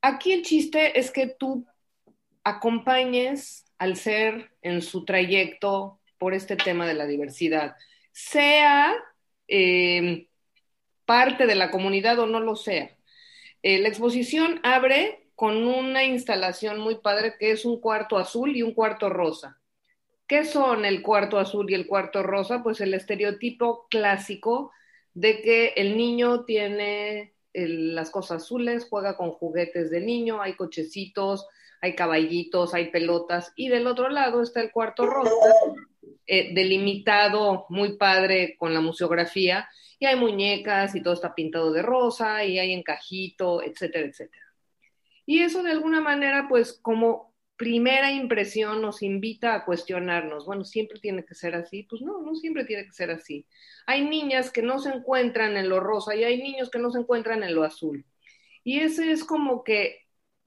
Aquí 0.01 0.34
el 0.34 0.43
chiste 0.43 1.00
es 1.00 1.12
que 1.12 1.27
tú 1.27 1.65
acompañes 2.43 3.64
al 3.77 3.96
ser 3.98 4.51
en 4.62 4.82
su 4.82 5.05
trayecto 5.05 6.00
por 6.17 6.34
este 6.34 6.55
tema 6.55 6.88
de 6.88 6.94
la 6.94 7.05
diversidad, 7.05 7.75
sea 8.12 8.96
eh, 9.48 10.27
parte 11.05 11.46
de 11.46 11.55
la 11.55 11.72
comunidad 11.72 12.20
o 12.20 12.25
no 12.25 12.39
lo 12.39 12.55
sea. 12.55 12.96
Eh, 13.62 13.79
la 13.79 13.89
exposición 13.89 14.60
abre 14.63 15.29
con 15.36 15.67
una 15.67 16.03
instalación 16.03 16.79
muy 16.79 16.96
padre 16.96 17.36
que 17.38 17.51
es 17.51 17.65
un 17.65 17.79
cuarto 17.79 18.17
azul 18.17 18.55
y 18.55 18.63
un 18.63 18.74
cuarto 18.74 19.10
rosa. 19.10 19.60
¿Qué 20.27 20.46
son 20.46 20.86
el 20.86 21.01
cuarto 21.01 21.38
azul 21.38 21.70
y 21.70 21.75
el 21.75 21.86
cuarto 21.86 22.24
rosa? 22.24 22.63
Pues 22.63 22.82
el 22.82 22.94
estereotipo 22.94 23.88
clásico 23.89 24.72
de 25.13 25.41
que 25.41 25.74
el 25.75 25.98
niño 25.98 26.46
tiene 26.46 27.34
las 27.53 28.10
cosas 28.12 28.44
azules, 28.44 28.88
juega 28.89 29.15
con 29.15 29.32
juguetes 29.32 29.89
de 29.89 30.01
niño, 30.01 30.41
hay 30.41 30.55
cochecitos, 30.55 31.48
hay 31.86 31.96
caballitos, 31.96 32.74
hay 32.74 32.89
pelotas, 32.89 33.54
y 33.56 33.70
del 33.70 33.86
otro 33.86 34.10
lado 34.10 34.42
está 34.42 34.62
el 34.62 34.72
cuarto 34.72 35.06
rosa, 35.06 35.32
eh, 36.25 36.54
delimitado 36.54 37.68
muy 37.70 37.96
padre 37.98 38.56
con 38.58 38.74
la 38.74 38.82
museografía, 38.82 39.70
y 40.00 40.08
hay 40.08 40.15
muñecas 40.15 40.96
y 40.96 41.01
todo 41.01 41.13
está 41.13 41.36
pintado 41.36 41.72
de 41.72 41.82
rosa 41.82 42.44
y 42.44 42.60
hay 42.60 42.74
encajito, 42.74 43.62
etcétera, 43.63 44.08
etcétera. 44.08 44.44
Y 45.25 45.39
eso 45.44 45.63
de 45.63 45.72
alguna 45.72 46.01
manera, 46.01 46.48
pues 46.50 46.74
como 46.82 47.34
primera 47.56 48.12
impresión 48.12 48.82
nos 48.82 49.01
invita 49.01 49.54
a 49.54 49.63
cuestionarnos, 49.63 50.46
bueno, 50.46 50.65
siempre 50.65 51.00
tiene 51.00 51.24
que 51.24 51.36
ser 51.36 51.56
así, 51.56 51.84
pues 51.84 52.01
no, 52.01 52.22
no 52.22 52.36
siempre 52.36 52.65
tiene 52.65 52.86
que 52.86 52.92
ser 52.92 53.12
así. 53.12 53.46
Hay 53.86 54.04
niñas 54.06 54.51
que 54.51 54.62
no 54.62 54.80
se 54.80 54.89
encuentran 54.89 55.56
en 55.56 55.70
lo 55.70 55.80
rosa 55.80 56.15
y 56.15 56.24
hay 56.24 56.42
niños 56.42 56.70
que 56.70 56.80
no 56.80 56.92
se 56.92 57.00
encuentran 57.00 57.44
en 57.44 57.56
lo 57.56 57.63
azul. 57.63 58.06
Y 58.63 58.80
ese 58.80 59.12
es 59.12 59.24
como 59.24 59.63
que 59.63 60.04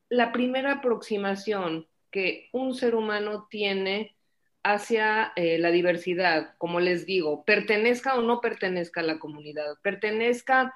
la 0.08 0.32
primera 0.32 0.72
aproximación 0.74 1.86
que 2.10 2.48
un 2.52 2.74
ser 2.74 2.94
humano 2.94 3.46
tiene 3.50 4.16
hacia 4.62 5.32
eh, 5.36 5.58
la 5.58 5.70
diversidad, 5.70 6.54
como 6.58 6.80
les 6.80 7.06
digo, 7.06 7.44
pertenezca 7.44 8.16
o 8.16 8.22
no 8.22 8.40
pertenezca 8.40 9.00
a 9.00 9.04
la 9.04 9.18
comunidad, 9.18 9.76
pertenezca 9.82 10.74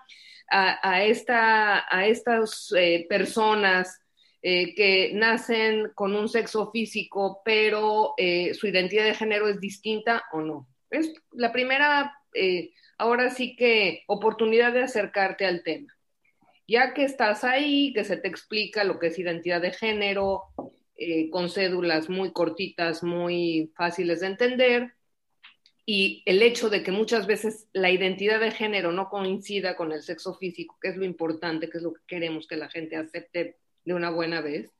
a, 0.54 1.02
esta, 1.04 1.86
a 1.88 2.06
estas 2.06 2.74
eh, 2.76 3.06
personas 3.08 4.00
eh, 4.42 4.74
que 4.74 5.12
nacen 5.14 5.90
con 5.94 6.14
un 6.14 6.28
sexo 6.28 6.70
físico, 6.70 7.40
pero 7.42 8.14
su 8.52 8.66
identidad 8.66 9.04
de 9.04 9.14
género 9.14 9.48
es 9.48 9.60
distinta 9.60 10.24
o 10.30 10.42
no. 10.42 10.68
Es 10.90 11.10
la 11.30 11.52
primera, 11.52 12.12
ahora 12.98 13.30
sí 13.30 13.56
que, 13.56 14.02
oportunidad 14.06 14.74
de 14.74 14.82
acercarte 14.82 15.46
al 15.46 15.62
tema. 15.62 15.94
Ya 16.72 16.94
que 16.94 17.04
estás 17.04 17.44
ahí, 17.44 17.92
que 17.92 18.02
se 18.02 18.16
te 18.16 18.28
explica 18.28 18.82
lo 18.82 18.98
que 18.98 19.08
es 19.08 19.18
identidad 19.18 19.60
de 19.60 19.72
género, 19.72 20.44
con 21.30 21.50
cédulas 21.50 22.08
muy 22.08 22.32
cortitas, 22.32 23.02
muy 23.02 23.70
fáciles 23.76 24.20
de 24.20 24.28
entender, 24.28 24.94
y 25.84 26.22
el 26.24 26.40
hecho 26.40 26.70
de 26.70 26.82
que 26.82 26.90
muchas 26.90 27.26
veces 27.26 27.68
la 27.74 27.90
identidad 27.90 28.40
de 28.40 28.52
género 28.52 28.90
no 28.90 29.10
coincida 29.10 29.76
con 29.76 29.92
el 29.92 30.02
sexo 30.02 30.32
físico, 30.32 30.78
que 30.80 30.88
es 30.88 30.96
lo 30.96 31.04
importante, 31.04 31.68
que 31.68 31.76
es 31.76 31.84
lo 31.84 31.92
que 31.92 32.00
queremos 32.06 32.46
que 32.46 32.56
la 32.56 32.70
gente 32.70 32.96
acepte 32.96 33.58
de 33.84 33.92
una 33.92 34.08
buena 34.08 34.40
vez, 34.40 34.70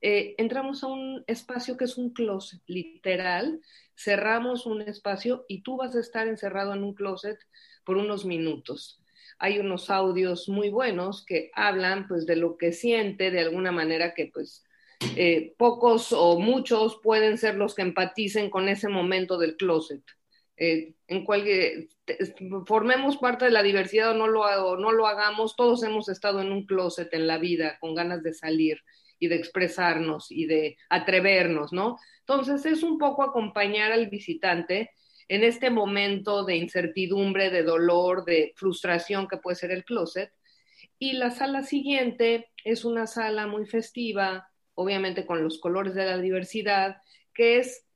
eh, 0.00 0.36
entramos 0.38 0.82
a 0.84 0.86
un 0.86 1.22
espacio 1.26 1.76
que 1.76 1.84
es 1.84 1.98
un 1.98 2.14
closet, 2.14 2.62
literal, 2.66 3.60
cerramos 3.94 4.64
un 4.64 4.80
espacio 4.80 5.44
y 5.48 5.60
tú 5.60 5.76
vas 5.76 5.96
a 5.96 6.00
estar 6.00 6.28
encerrado 6.28 6.72
en 6.72 6.82
un 6.82 6.94
closet 6.94 7.38
por 7.84 7.98
unos 7.98 8.24
minutos. 8.24 9.02
Hay 9.38 9.58
unos 9.58 9.90
audios 9.90 10.48
muy 10.48 10.70
buenos 10.70 11.24
que 11.24 11.50
hablan 11.54 12.08
pues 12.08 12.26
de 12.26 12.36
lo 12.36 12.56
que 12.56 12.72
siente 12.72 13.30
de 13.30 13.40
alguna 13.40 13.72
manera 13.72 14.14
que 14.14 14.30
pues 14.32 14.64
eh, 15.16 15.54
pocos 15.58 16.12
o 16.12 16.38
muchos 16.38 17.00
pueden 17.02 17.38
ser 17.38 17.56
los 17.56 17.74
que 17.74 17.82
empaticen 17.82 18.50
con 18.50 18.68
ese 18.68 18.88
momento 18.88 19.38
del 19.38 19.56
closet. 19.56 20.02
Eh, 20.56 20.94
en 21.06 21.24
cualquier, 21.24 21.88
formemos 22.66 23.18
parte 23.18 23.44
de 23.44 23.50
la 23.50 23.62
diversidad 23.62 24.12
o 24.12 24.14
no, 24.14 24.26
lo, 24.26 24.76
no 24.78 24.92
lo 24.92 25.06
hagamos, 25.06 25.54
todos 25.54 25.82
hemos 25.82 26.08
estado 26.08 26.40
en 26.40 26.50
un 26.50 26.64
closet 26.64 27.12
en 27.12 27.26
la 27.26 27.38
vida 27.38 27.78
con 27.78 27.94
ganas 27.94 28.22
de 28.22 28.32
salir 28.32 28.78
y 29.18 29.28
de 29.28 29.36
expresarnos 29.36 30.30
y 30.30 30.46
de 30.46 30.76
atrevernos, 30.88 31.72
¿no? 31.72 31.98
Entonces 32.20 32.64
es 32.66 32.82
un 32.82 32.98
poco 32.98 33.22
acompañar 33.22 33.92
al 33.92 34.08
visitante 34.08 34.90
en 35.28 35.44
este 35.44 35.70
momento 35.70 36.44
de 36.44 36.56
incertidumbre, 36.56 37.50
de 37.50 37.62
dolor, 37.62 38.24
de 38.24 38.52
frustración 38.56 39.28
que 39.28 39.38
puede 39.38 39.56
ser 39.56 39.70
el 39.70 39.84
closet. 39.84 40.32
Y 40.98 41.14
la 41.14 41.30
sala 41.30 41.62
siguiente 41.62 42.50
es 42.64 42.84
una 42.84 43.06
sala 43.06 43.46
muy 43.46 43.66
festiva, 43.66 44.48
obviamente 44.74 45.26
con 45.26 45.42
los 45.42 45.58
colores 45.58 45.94
de 45.94 46.06
la 46.06 46.18
diversidad, 46.18 47.02
que 47.34 47.58
es 47.58 47.86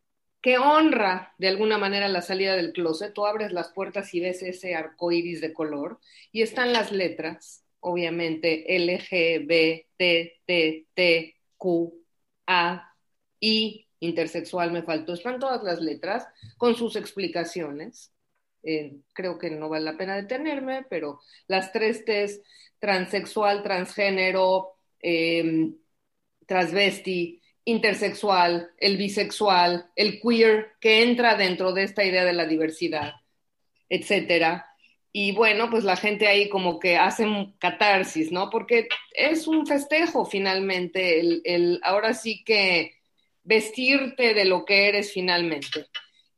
que 0.43 0.59
honra 0.59 1.35
de 1.39 1.49
alguna 1.49 1.79
manera 1.79 2.09
la 2.09 2.23
salida 2.23 2.57
del 2.57 2.73
closet. 2.73 3.13
Tú 3.13 3.27
abres 3.27 3.53
las 3.53 3.73
puertas 3.73 4.13
y 4.15 4.21
ves 4.21 4.43
ese 4.43 4.75
arco 4.75 5.13
iris 5.13 5.41
de 5.41 5.53
color 5.53 6.01
y 6.33 6.43
están 6.43 6.73
las 6.73 6.93
letras, 6.93 7.65
obviamente 7.81 8.77
L, 8.77 8.99
G, 9.01 9.47
B, 9.47 9.89
T, 9.97 10.41
T, 10.47 10.87
T, 10.95 11.37
Q, 11.57 12.05
A, 12.47 12.95
I, 13.41 13.87
intersexual 14.01 14.73
me 14.73 14.83
faltó. 14.83 15.15
Están 15.15 15.39
todas 15.39 15.63
las 15.63 15.81
letras 15.81 16.27
con 16.57 16.75
sus 16.75 16.97
explicaciones. 16.97 18.13
Eh, 18.63 18.97
creo 19.13 19.39
que 19.39 19.51
no 19.51 19.69
vale 19.69 19.85
la 19.85 19.97
pena 19.97 20.17
detenerme, 20.17 20.85
pero 20.89 21.21
las 21.47 21.73
tres 21.73 22.05
T's, 22.05 22.41
transexual, 22.79 23.63
transgénero, 23.63 24.73
eh, 25.03 25.71
transvesti, 26.47 27.41
intersexual, 27.65 28.71
el 28.79 28.97
bisexual, 28.97 29.91
el 29.95 30.21
queer, 30.21 30.73
que 30.81 31.03
entra 31.03 31.37
dentro 31.37 31.73
de 31.73 31.85
esta 31.85 32.05
idea 32.05 32.25
de 32.25 32.33
la 32.33 32.47
diversidad, 32.47 33.15
etcétera. 33.89 34.67
Y 35.13 35.33
bueno, 35.33 35.71
pues 35.71 35.85
la 35.85 35.97
gente 35.97 36.27
ahí 36.29 36.49
como 36.49 36.79
que 36.79 36.97
hace 36.97 37.25
un 37.27 37.57
catarsis, 37.59 38.31
¿no? 38.33 38.49
Porque 38.51 38.89
es 39.13 39.47
un 39.47 39.67
festejo 39.67 40.25
finalmente, 40.25 41.21
el, 41.21 41.81
ahora 41.83 42.15
sí 42.15 42.45
que 42.45 43.00
vestirte 43.43 44.35
de 44.35 44.45
lo 44.45 44.65
que 44.65 44.89
eres 44.89 45.13
finalmente. 45.13 45.87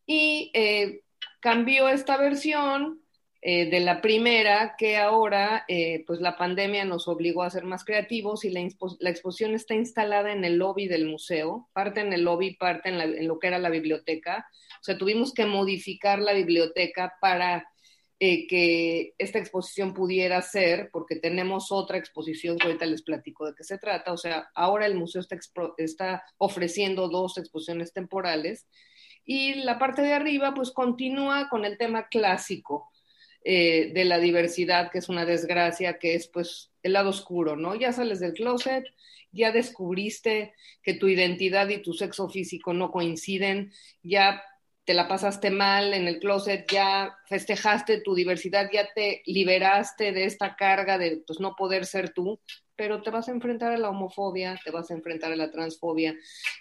Y 0.07 0.51
eh, 0.55 1.03
cambió 1.41 1.89
esta 1.89 2.17
versión 2.17 3.03
eh, 3.45 3.69
de 3.69 3.81
la 3.81 4.01
primera, 4.01 4.77
que 4.79 4.97
ahora 4.97 5.65
eh, 5.67 6.05
pues 6.07 6.21
la 6.21 6.37
pandemia 6.37 6.85
nos 6.85 7.09
obligó 7.09 7.43
a 7.43 7.51
ser 7.51 7.65
más 7.65 7.85
creativos 7.85 8.45
y 8.45 8.51
la, 8.51 8.61
exposición 8.61 9.55
está 9.55 9.75
instalada 9.75 10.31
en 10.31 10.45
el 10.45 10.59
lobby 10.59 10.87
del 10.87 11.07
museo, 11.09 11.69
parte 11.73 12.01
en 12.03 12.13
el 12.13 12.23
lobby, 12.23 12.55
parte 12.55 12.91
en, 12.91 13.27
lo 13.27 13.41
que 13.41 13.49
era 13.49 13.59
la 13.59 13.69
biblioteca. 13.69 14.47
O 14.81 14.85
sea, 14.85 14.97
tuvimos 14.97 15.35
que 15.35 15.45
modificar 15.45 16.21
la 16.21 16.35
biblioteca 16.35 17.15
para 17.21 17.69
eh, 18.25 18.47
que 18.47 19.15
esta 19.19 19.41
exposición 19.41 19.95
pudiera 19.95 20.41
ser, 20.43 20.91
porque 20.93 21.17
tenemos 21.17 21.73
otra 21.73 21.99
exposición 21.99 22.57
que 22.57 22.69
ahorita 22.69 22.87
les 22.87 23.03
platico 23.03 23.47
de 23.47 23.55
qué 23.57 23.65
se 23.65 23.79
trata. 23.79 24.13
O 24.13 24.17
sea, 24.17 24.49
ahora 24.55 24.87
el 24.87 24.95
museo 24.95 25.21
está, 25.21 25.37
está 25.77 26.23
ofreciendo 26.39 27.09
dos 27.09 27.37
exposiciones 27.37 27.93
temporales 27.93 28.69
y 29.25 29.55
la 29.55 29.77
parte 29.77 30.03
de 30.03 30.13
arriba 30.13 30.55
pues 30.55 30.71
continúa 30.71 31.49
con 31.49 31.65
el 31.65 31.77
tema 31.77 32.07
clásico 32.07 32.93
eh, 33.43 33.91
de 33.93 34.05
la 34.05 34.21
diversidad, 34.21 34.93
que 34.93 34.99
es 34.99 35.09
una 35.09 35.25
desgracia, 35.25 35.99
que 35.99 36.15
es 36.15 36.29
pues 36.29 36.71
el 36.85 36.93
lado 36.93 37.11
oscuro, 37.11 37.57
¿no? 37.57 37.75
Ya 37.75 37.93
sales 37.93 38.21
del 38.21 38.35
closet, 38.35 38.85
ya 39.33 39.51
descubriste 39.51 40.55
que 40.85 40.95
tu 40.95 41.09
identidad 41.09 41.69
y 41.71 41.83
tu 41.83 41.93
sexo 41.93 42.29
físico 42.29 42.73
no 42.73 42.93
coinciden, 42.93 43.73
ya 44.05 44.45
te 44.85 44.95
la 44.95 45.07
pasaste 45.07 45.51
mal 45.51 45.95
en 45.95 46.09
el 46.09 46.19
closet, 46.19 46.71
ya 46.71 47.17
festejaste 47.29 48.01
tu 48.01 48.15
diversidad, 48.15 48.69
ya 48.73 48.89
te 48.95 49.23
liberaste 49.27 50.13
de 50.13 50.25
esta 50.25 50.57
carga 50.57 50.99
de 50.99 51.23
pues, 51.27 51.39
no 51.41 51.55
poder 51.55 51.87
ser 51.87 52.11
tú, 52.11 52.41
pero 52.75 53.03
te 53.03 53.11
vas 53.11 53.29
a 53.29 53.33
enfrentar 53.33 53.73
a 53.73 53.79
la 53.79 53.91
homofobia, 53.91 54.59
te 54.65 54.71
vas 54.71 54.91
a 54.91 54.95
enfrentar 54.95 55.33
a 55.33 55.37
la 55.37 55.51
transfobia, 55.51 56.17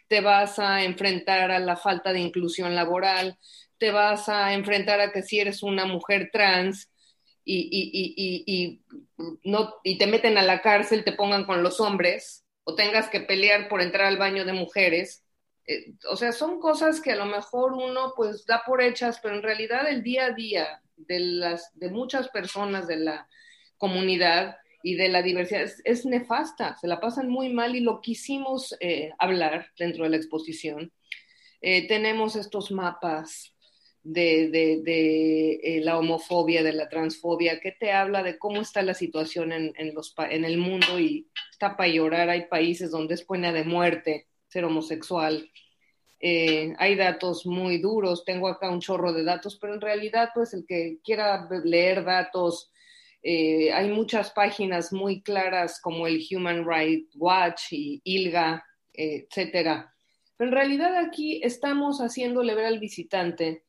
te 0.07 0.21
vas 0.21 0.59
a 0.59 0.83
enfrentar 0.83 1.51
a 1.51 1.59
la 1.59 1.77
falta 1.77 2.13
de 2.13 2.19
inclusión 2.19 2.75
laboral, 2.75 3.37
te 3.77 3.91
vas 3.91 4.29
a 4.29 4.53
enfrentar 4.53 5.01
a 5.01 5.11
que 5.11 5.23
si 5.23 5.39
eres 5.39 5.63
una 5.63 5.85
mujer 5.85 6.29
trans 6.31 6.91
y, 7.43 8.81
no, 9.43 9.73
y 9.83 9.97
te 9.97 10.05
meten 10.05 10.37
a 10.37 10.43
la 10.43 10.61
cárcel, 10.61 11.03
te 11.03 11.13
pongan 11.13 11.45
con 11.45 11.63
los 11.63 11.79
hombres 11.79 12.45
o 12.63 12.75
tengas 12.75 13.09
que 13.09 13.21
pelear 13.21 13.67
por 13.67 13.81
entrar 13.81 14.05
al 14.05 14.17
baño 14.17 14.45
de 14.45 14.53
mujeres. 14.53 15.20
Eh, 15.67 15.93
o 16.09 16.15
sea, 16.15 16.31
son 16.31 16.59
cosas 16.59 17.01
que 17.01 17.11
a 17.11 17.15
lo 17.15 17.25
mejor 17.25 17.73
uno 17.73 18.13
pues 18.15 18.45
da 18.45 18.63
por 18.65 18.81
hechas, 18.81 19.19
pero 19.21 19.35
en 19.35 19.43
realidad 19.43 19.87
el 19.89 20.03
día 20.03 20.25
a 20.25 20.31
día 20.31 20.81
de, 20.95 21.19
las, 21.19 21.71
de 21.77 21.89
muchas 21.89 22.29
personas 22.29 22.87
de 22.87 22.97
la 22.97 23.27
comunidad 23.77 24.57
y 24.83 24.95
de 24.95 25.09
la 25.09 25.21
diversidad 25.21 25.67
es, 25.83 26.05
nefasta, 26.05 26.75
se 26.77 26.87
la 26.87 26.99
pasan 26.99 27.29
muy 27.29 27.49
mal 27.49 27.75
y 27.75 27.81
lo 27.81 28.01
quisimos 28.01 28.75
eh, 28.79 29.11
hablar 29.19 29.67
dentro 29.77 30.03
de 30.03 30.09
la 30.11 30.17
exposición. 30.17 30.91
Eh, 31.61 31.87
tenemos 31.87 32.35
estos 32.35 32.71
mapas 32.71 33.55
de, 34.03 34.81
eh, 35.63 35.81
la 35.83 35.99
homofobia, 35.99 36.63
de 36.63 36.73
la 36.73 36.89
transfobia, 36.89 37.59
que 37.59 37.71
te 37.71 37.91
habla 37.91 38.23
de 38.23 38.39
cómo 38.39 38.61
está 38.61 38.81
la 38.81 38.95
situación 38.95 39.51
en, 39.51 39.93
los, 39.93 40.15
en 40.17 40.45
el 40.45 40.57
mundo 40.57 40.99
y 40.99 41.27
está 41.51 41.77
para 41.77 41.89
llorar. 41.89 42.29
Hay 42.29 42.47
países 42.47 42.89
donde 42.89 43.13
es 43.13 43.23
pena 43.23 43.51
de 43.51 43.63
muerte 43.63 44.27
ser 44.51 44.65
homosexual. 44.65 45.49
Eh, 46.19 46.73
hay 46.77 46.95
datos 46.95 47.45
muy 47.45 47.79
duros, 47.79 48.25
tengo 48.25 48.47
acá 48.47 48.69
un 48.69 48.81
chorro 48.81 49.13
de 49.13 49.23
datos, 49.23 49.57
pero 49.59 49.73
en 49.73 49.81
realidad, 49.81 50.29
pues 50.35 50.53
el 50.53 50.65
que 50.67 50.99
quiera 51.03 51.47
leer 51.63 52.03
datos, 52.03 52.71
eh, 53.23 53.71
hay 53.71 53.89
muchas 53.89 54.31
páginas 54.31 54.93
muy 54.93 55.21
claras 55.23 55.79
como 55.81 56.05
el 56.05 56.21
Human 56.31 56.65
Rights 56.67 57.15
Watch 57.15 57.71
y 57.71 58.01
ILGA, 58.03 58.63
etcétera. 58.93 59.93
Pero 60.37 60.49
en 60.49 60.55
realidad 60.55 60.95
aquí 60.97 61.39
estamos 61.43 61.99
haciéndole 61.99 62.55
ver 62.55 62.65
al 62.65 62.79
visitante 62.79 63.63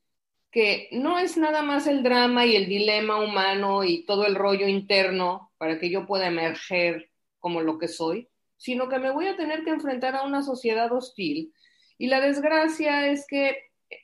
que 0.52 0.88
no 0.92 1.18
es 1.18 1.38
nada 1.38 1.62
más 1.62 1.86
el 1.86 2.02
drama 2.02 2.44
y 2.44 2.54
el 2.54 2.66
dilema 2.66 3.16
humano 3.16 3.84
y 3.84 4.04
todo 4.04 4.26
el 4.26 4.34
rollo 4.34 4.68
interno 4.68 5.50
para 5.56 5.78
que 5.78 5.90
yo 5.90 6.06
pueda 6.06 6.26
emerger 6.28 7.10
como 7.38 7.62
lo 7.62 7.78
que 7.78 7.88
soy, 7.88 8.28
sino 8.62 8.88
que 8.88 9.00
me 9.00 9.10
voy 9.10 9.26
a 9.26 9.36
tener 9.36 9.64
que 9.64 9.70
enfrentar 9.70 10.14
a 10.14 10.22
una 10.22 10.40
sociedad 10.44 10.92
hostil. 10.92 11.52
Y 11.98 12.06
la 12.06 12.20
desgracia 12.20 13.08
es 13.08 13.26
que 13.26 13.56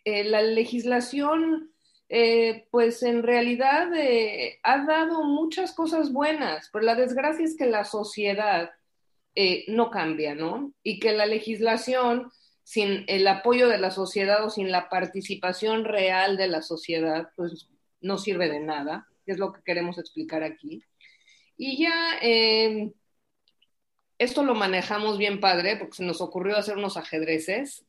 eh, 0.04 0.24
la 0.24 0.42
legislación, 0.42 1.70
eh, 2.08 2.66
pues 2.72 3.04
en 3.04 3.22
realidad 3.22 3.94
eh, 3.94 4.58
ha 4.64 4.84
dado 4.84 5.22
muchas 5.22 5.72
cosas 5.72 6.12
buenas, 6.12 6.70
pero 6.72 6.84
la 6.84 6.96
desgracia 6.96 7.44
es 7.44 7.56
que 7.56 7.66
la 7.66 7.84
sociedad 7.84 8.70
no 9.68 9.92
cambia, 9.92 10.34
¿no? 10.34 10.72
Y 10.82 10.98
que 10.98 11.12
la 11.12 11.24
legislación 11.24 12.32
sin 12.64 13.04
el 13.06 13.28
apoyo 13.28 13.68
de 13.68 13.78
la 13.78 13.92
sociedad 13.92 14.44
o 14.44 14.50
sin 14.50 14.72
la 14.72 14.88
participación 14.88 15.84
real 15.84 16.36
de 16.36 16.48
la 16.48 16.60
sociedad, 16.60 17.28
pues 17.36 17.68
no 18.00 18.18
sirve 18.18 18.48
de 18.48 18.58
nada, 18.58 19.06
que 19.24 19.30
es 19.30 19.38
lo 19.38 19.52
que 19.52 19.62
queremos 19.62 19.96
explicar 19.96 20.42
aquí. 20.42 20.82
Y 21.56 21.80
ya 21.80 22.18
esto 24.18 24.42
lo 24.42 24.54
manejamos 24.54 25.18
bien 25.18 25.40
padre 25.40 25.76
porque 25.76 25.96
se 25.96 26.04
nos 26.04 26.20
ocurrió 26.20 26.56
hacer 26.56 26.76
unos 26.76 26.96
ajedrezes 26.96 27.86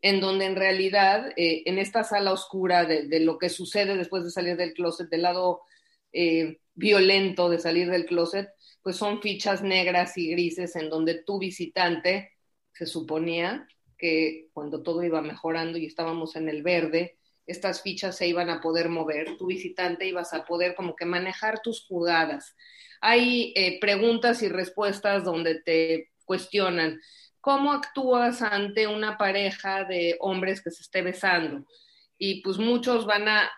en 0.00 0.20
donde 0.20 0.44
en 0.46 0.56
realidad 0.56 1.32
eh, 1.36 1.62
en 1.66 1.78
esta 1.78 2.04
sala 2.04 2.32
oscura 2.32 2.84
de, 2.84 3.20
lo 3.20 3.38
que 3.38 3.48
sucede 3.48 3.96
después 3.96 4.24
de 4.24 4.30
salir 4.30 4.56
del 4.56 4.74
closet 4.74 5.08
del 5.08 5.22
lado 5.22 5.62
eh, 6.12 6.58
violento 6.74 7.48
de 7.48 7.58
salir 7.58 7.90
del 7.90 8.06
closet, 8.06 8.48
pues 8.82 8.96
son 8.96 9.20
fichas 9.20 9.62
negras 9.62 10.16
y 10.16 10.30
grises 10.30 10.76
en 10.76 10.88
donde 10.88 11.22
tu 11.22 11.38
visitante 11.38 12.32
se 12.72 12.86
suponía 12.86 13.66
que 13.96 14.48
cuando 14.52 14.82
todo 14.82 15.02
iba 15.02 15.20
mejorando 15.20 15.76
y 15.76 15.86
estábamos 15.86 16.36
en 16.36 16.48
el 16.48 16.62
verde, 16.62 17.17
estas 17.48 17.82
fichas 17.82 18.16
se 18.16 18.26
iban 18.26 18.50
a 18.50 18.60
poder 18.60 18.88
mover, 18.88 19.36
tu 19.36 19.46
visitante 19.46 20.06
ibas 20.06 20.34
a 20.34 20.44
poder 20.44 20.74
como 20.74 20.94
que 20.94 21.06
manejar 21.06 21.60
tus 21.60 21.84
jugadas. 21.86 22.54
Hay 23.00 23.52
eh, 23.56 23.80
preguntas 23.80 24.42
y 24.42 24.48
respuestas 24.48 25.24
donde 25.24 25.60
te 25.60 26.10
cuestionan, 26.24 27.00
¿cómo 27.40 27.72
actúas 27.72 28.42
ante 28.42 28.86
una 28.86 29.16
pareja 29.16 29.84
de 29.84 30.16
hombres 30.20 30.62
que 30.62 30.70
se 30.70 30.82
esté 30.82 31.02
besando? 31.02 31.66
Y 32.18 32.42
pues 32.42 32.58
muchos 32.58 33.06
van 33.06 33.28
a 33.28 33.50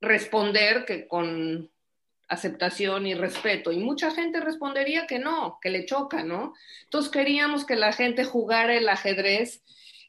responder 0.00 0.84
que 0.84 1.06
con 1.06 1.70
aceptación 2.30 3.06
y 3.06 3.14
respeto. 3.14 3.72
Y 3.72 3.78
mucha 3.78 4.12
gente 4.12 4.40
respondería 4.40 5.06
que 5.06 5.18
no, 5.18 5.58
que 5.60 5.68
le 5.68 5.84
choca, 5.84 6.22
¿no? 6.22 6.54
Entonces 6.84 7.10
queríamos 7.10 7.66
que 7.66 7.76
la 7.76 7.92
gente 7.92 8.24
jugara 8.24 8.74
el 8.74 8.88
ajedrez 8.88 9.62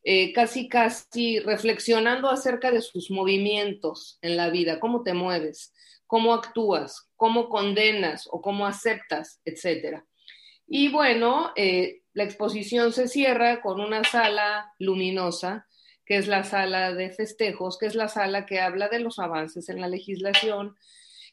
eh, 0.03 0.33
casi, 0.33 0.67
casi 0.67 1.39
reflexionando 1.39 2.29
acerca 2.29 2.71
de 2.71 2.81
sus 2.81 3.11
movimientos 3.11 4.17
en 4.21 4.35
la 4.35 4.49
vida, 4.49 4.79
cómo 4.79 5.03
te 5.03 5.13
mueves, 5.13 5.73
cómo 6.07 6.33
actúas, 6.33 7.09
cómo 7.15 7.49
condenas 7.49 8.27
o 8.31 8.41
cómo 8.41 8.65
aceptas, 8.65 9.39
etcétera. 9.45 10.05
Y 10.67 10.89
bueno, 10.89 11.51
eh, 11.55 12.01
la 12.13 12.23
exposición 12.23 12.93
se 12.93 13.07
cierra 13.07 13.61
con 13.61 13.79
una 13.79 14.03
sala 14.03 14.73
luminosa, 14.79 15.67
que 16.05 16.17
es 16.17 16.27
la 16.27 16.43
sala 16.43 16.93
de 16.93 17.11
festejos, 17.11 17.77
que 17.77 17.85
es 17.85 17.95
la 17.95 18.07
sala 18.07 18.45
que 18.45 18.59
habla 18.59 18.89
de 18.89 18.99
los 18.99 19.19
avances 19.19 19.69
en 19.69 19.79
la 19.79 19.87
legislación, 19.87 20.75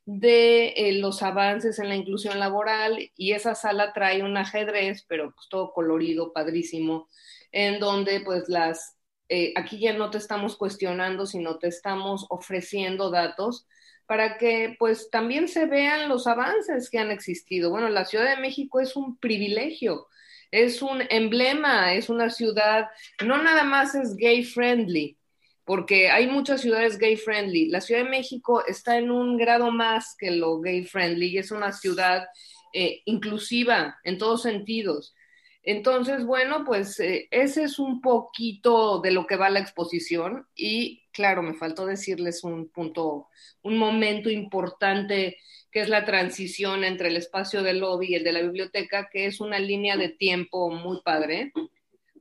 de 0.05 0.69
eh, 0.77 0.93
los 0.93 1.23
avances 1.23 1.79
en 1.79 1.89
la 1.89 1.97
inclusión 1.97 2.39
laboral, 2.39 3.11
y 3.17 3.33
esa 3.33 3.55
sala 3.55 3.93
trae 3.93 4.23
un 4.23 4.37
ajedrez, 4.37 5.05
pero 5.09 5.33
pues 5.35 5.49
todo 5.49 5.73
colorido, 5.73 6.33
padrísimo, 6.33 7.09
en 7.52 7.81
donde 7.81 8.21
pues 8.21 8.49
las, 8.49 8.97
eh, 9.28 9.52
aquí 9.57 9.78
ya 9.81 9.93
no 9.93 10.11
te 10.11 10.19
estamos 10.19 10.57
cuestionando, 10.57 11.26
sino 11.26 11.59
te 11.59 11.69
estamos 11.69 12.26
ofreciendo 12.31 13.11
datos 13.11 13.67
para 14.07 14.38
que 14.38 14.75
pues 14.78 15.11
también 15.11 15.49
se 15.49 15.67
vean 15.67 16.09
los 16.09 16.26
avances 16.26 16.88
que 16.88 16.99
han 16.99 17.11
existido. 17.11 17.71
Bueno, 17.71 17.90
la 17.90 18.07
Ciudad 18.07 18.35
de 18.35 18.40
México 18.40 18.81
es 18.81 18.97
un 18.97 19.19
privilegio, 19.19 20.07
es 20.50 20.81
un 20.81 21.02
emblema, 21.11 21.93
es 21.93 22.09
una 22.09 22.31
ciudad, 22.31 22.87
no 23.25 23.43
nada 23.43 23.64
más 23.64 23.95
es 23.95 24.17
gay 24.17 24.45
friendly, 24.45 25.19
porque 25.64 26.11
hay 26.11 26.26
muchas 26.26 26.62
ciudades 26.62 26.97
gay 26.97 27.17
friendly. 27.17 27.69
La 27.69 27.83
Ciudad 27.83 28.02
de 28.02 28.09
México 28.09 28.64
está 28.67 28.97
en 28.97 29.11
un 29.11 29.37
grado 29.37 29.71
más 29.71 30.17
que 30.19 30.31
lo 30.31 30.59
gay 30.61 30.87
friendly 30.87 31.26
y 31.28 31.38
es 31.38 31.50
una 31.50 31.73
ciudad 31.73 32.26
eh, 32.73 33.02
inclusiva 33.05 33.99
en 34.05 34.17
todos 34.17 34.40
sentidos. 34.40 35.14
Entonces, 35.62 36.25
bueno, 36.25 36.65
pues 36.65 36.99
eh, 37.00 37.29
ese 37.31 37.65
es 37.65 37.79
un 37.79 38.00
poquito 38.00 39.00
de 39.00 39.11
lo 39.11 39.27
que 39.27 39.37
va 39.37 39.50
la 39.50 39.61
exposición 39.61 40.47
y 40.55 41.03
claro, 41.19 41.43
me 41.43 41.55
faltó 41.55 41.85
decirles 41.85 42.45
un 42.45 42.69
punto, 42.69 43.27
un 43.62 43.77
momento 43.77 44.31
importante 44.31 45.37
que 45.73 45.81
es 45.81 45.88
la 45.88 46.05
transición 46.05 46.85
entre 46.85 47.09
el 47.09 47.17
espacio 47.17 47.62
del 47.65 47.81
lobby 47.81 48.11
y 48.11 48.15
el 48.15 48.23
de 48.23 48.33
la 48.33 48.41
biblioteca, 48.41 49.09
que 49.11 49.27
es 49.27 49.41
una 49.41 49.59
línea 49.59 49.97
de 49.97 50.11
tiempo 50.11 50.71
muy 50.71 51.00
padre, 51.03 51.53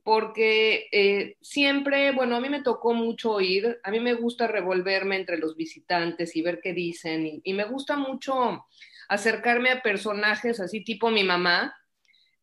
porque 0.02 0.88
eh, 0.90 1.36
siempre, 1.40 2.10
bueno, 2.10 2.34
a 2.34 2.40
mí 2.40 2.48
me 2.48 2.62
tocó 2.62 2.92
mucho 2.92 3.32
oír, 3.34 3.78
a 3.84 3.90
mí 3.92 4.00
me 4.00 4.14
gusta 4.14 4.48
revolverme 4.48 5.14
entre 5.14 5.38
los 5.38 5.54
visitantes 5.54 6.34
y 6.34 6.42
ver 6.42 6.60
qué 6.60 6.72
dicen, 6.72 7.40
y 7.44 7.54
me 7.54 7.66
gusta 7.66 7.96
mucho 7.96 8.66
acercarme 9.08 9.70
a 9.70 9.80
personajes 9.80 10.58
así 10.58 10.82
tipo 10.82 11.10
mi 11.10 11.22
mamá, 11.22 11.72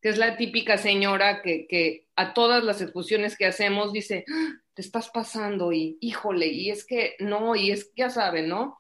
que 0.06 0.10
es 0.10 0.20
la 0.20 0.38
típica 0.38 0.78
señora 0.78 1.42
que, 1.42 2.06
a 2.16 2.36
todas 2.36 2.64
las 2.64 2.80
exposiciones 2.80 3.36
que 3.36 3.48
hacemos 3.48 3.92
dice, 3.92 4.24
¡Ah! 4.32 4.54
te 4.76 4.84
estás 4.84 5.10
pasando 5.10 5.72
y 5.74 5.98
híjole, 6.00 6.46
y 6.46 6.70
es 6.70 6.86
que 6.86 7.16
no, 7.18 7.56
y 7.56 7.72
es, 7.72 7.92
ya 7.96 8.12
saben, 8.12 8.48
¿no? 8.48 8.78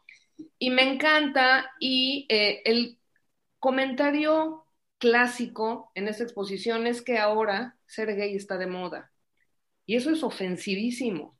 Y 0.59 0.69
me 0.69 0.83
encanta 0.83 1.71
y 1.79 2.27
eh, 2.29 2.61
el 2.65 2.99
comentario 3.57 4.67
clásico 4.99 5.91
en 5.95 6.07
esta 6.09 6.21
exposición 6.21 6.85
es 6.85 7.01
que 7.01 7.17
ahora 7.17 7.75
ser 7.87 8.15
gay 8.15 8.35
está 8.35 8.59
de 8.59 8.67
moda. 8.67 9.11
Y 9.87 9.95
eso 9.95 10.11
es 10.11 10.21
ofensivísimo, 10.21 11.39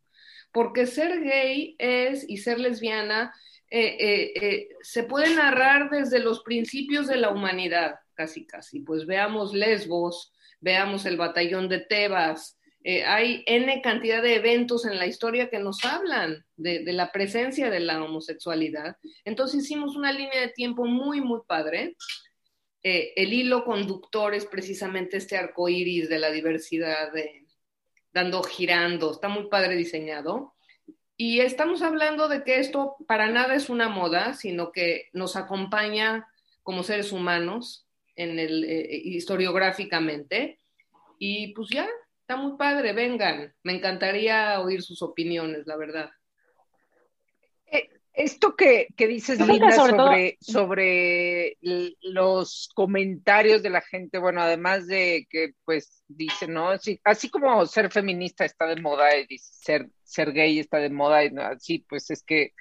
porque 0.52 0.88
ser 0.88 1.22
gay 1.22 1.76
es 1.78 2.28
y 2.28 2.38
ser 2.38 2.60
lesbiana 2.60 3.36
eh, 3.70 4.34
eh, 4.36 4.70
se 4.82 5.04
puede 5.04 5.36
narrar 5.36 5.92
desde 5.92 6.18
los 6.18 6.42
principios 6.42 7.06
de 7.06 7.18
la 7.18 7.30
humanidad 7.30 8.00
casi 8.16 8.46
casi. 8.46 8.80
Pues 8.80 9.06
veamos 9.06 9.54
Lesbos, 9.54 10.34
veamos 10.60 11.06
el 11.06 11.18
batallón 11.18 11.70
de 11.70 11.80
Tebas. 11.80 12.58
Eh, 12.84 13.04
hay 13.04 13.44
N 13.48 13.82
cantidad 13.82 14.22
de 14.22 14.36
eventos 14.36 14.86
en 14.86 14.98
la 14.98 15.08
historia 15.08 15.50
que 15.50 15.60
nos 15.60 15.84
hablan 15.86 16.46
de, 16.56 16.84
la 16.94 17.12
presencia 17.12 17.70
de 17.70 17.80
la 17.80 18.04
homosexualidad. 18.04 18.98
Entonces 19.24 19.64
hicimos 19.64 19.96
una 19.96 20.12
línea 20.12 20.42
de 20.42 20.50
tiempo 20.50 20.86
muy, 20.86 21.22
muy 21.22 21.42
padre. 21.48 21.96
Eh, 22.84 23.14
el 23.16 23.34
hilo 23.34 23.66
conductor 23.66 24.34
es 24.36 24.46
precisamente 24.46 25.18
este 25.18 25.38
arco 25.38 25.68
iris 25.68 26.10
de 26.10 26.20
la 26.20 26.30
diversidad, 26.30 27.12
dando 28.14 28.44
girando. 28.44 29.12
Está 29.12 29.30
muy 29.30 29.48
padre 29.50 29.76
diseñado. 29.76 30.56
Y 31.18 31.40
estamos 31.40 31.82
hablando 31.82 32.28
de 32.28 32.44
que 32.44 32.60
esto 32.60 32.98
para 33.08 33.30
nada 33.30 33.56
es 33.56 33.70
una 33.70 33.88
moda, 33.88 34.34
sino 34.34 34.72
que 34.72 35.10
nos 35.14 35.36
acompaña 35.36 36.28
como 36.62 36.84
seres 36.84 37.12
humanos 37.12 37.85
en 38.16 38.40
el, 38.40 38.64
eh, 38.64 39.02
historiográficamente. 39.04 40.60
Y 41.20 41.54
pues 41.54 41.70
ya, 41.70 41.88
está 42.22 42.36
muy 42.36 42.58
padre, 42.58 42.94
vengan. 42.94 43.54
Me 43.64 43.74
encantaría 43.74 44.60
oír 44.60 44.82
sus 44.82 45.02
opiniones, 45.02 45.68
la 45.68 45.78
verdad. 45.78 46.10
Eh, 47.68 47.90
esto 48.14 48.56
que, 48.56 48.88
dices, 48.98 49.40
Linda, 49.46 49.72
sobre, 49.72 50.38
sobre 50.40 51.58
los 52.02 52.70
comentarios 52.74 53.62
de 53.62 53.70
la 53.70 53.82
gente, 53.82 54.18
bueno, 54.18 54.42
además 54.42 54.88
de 54.88 55.28
que, 55.30 55.54
pues, 55.66 56.04
dicen, 56.08 56.54
¿no? 56.54 56.70
Así, 56.70 57.00
así 57.04 57.30
como 57.30 57.66
ser 57.66 57.92
feminista 57.92 58.46
está 58.46 58.66
de 58.68 58.82
moda 58.82 59.10
y 59.18 59.38
ser, 59.38 59.90
ser 60.04 60.32
gay 60.32 60.60
está 60.60 60.78
de 60.78 60.90
moda, 60.90 61.26
y 61.26 61.32
así, 61.38 61.86
pues 61.88 62.10
es 62.10 62.24
que 62.24 62.54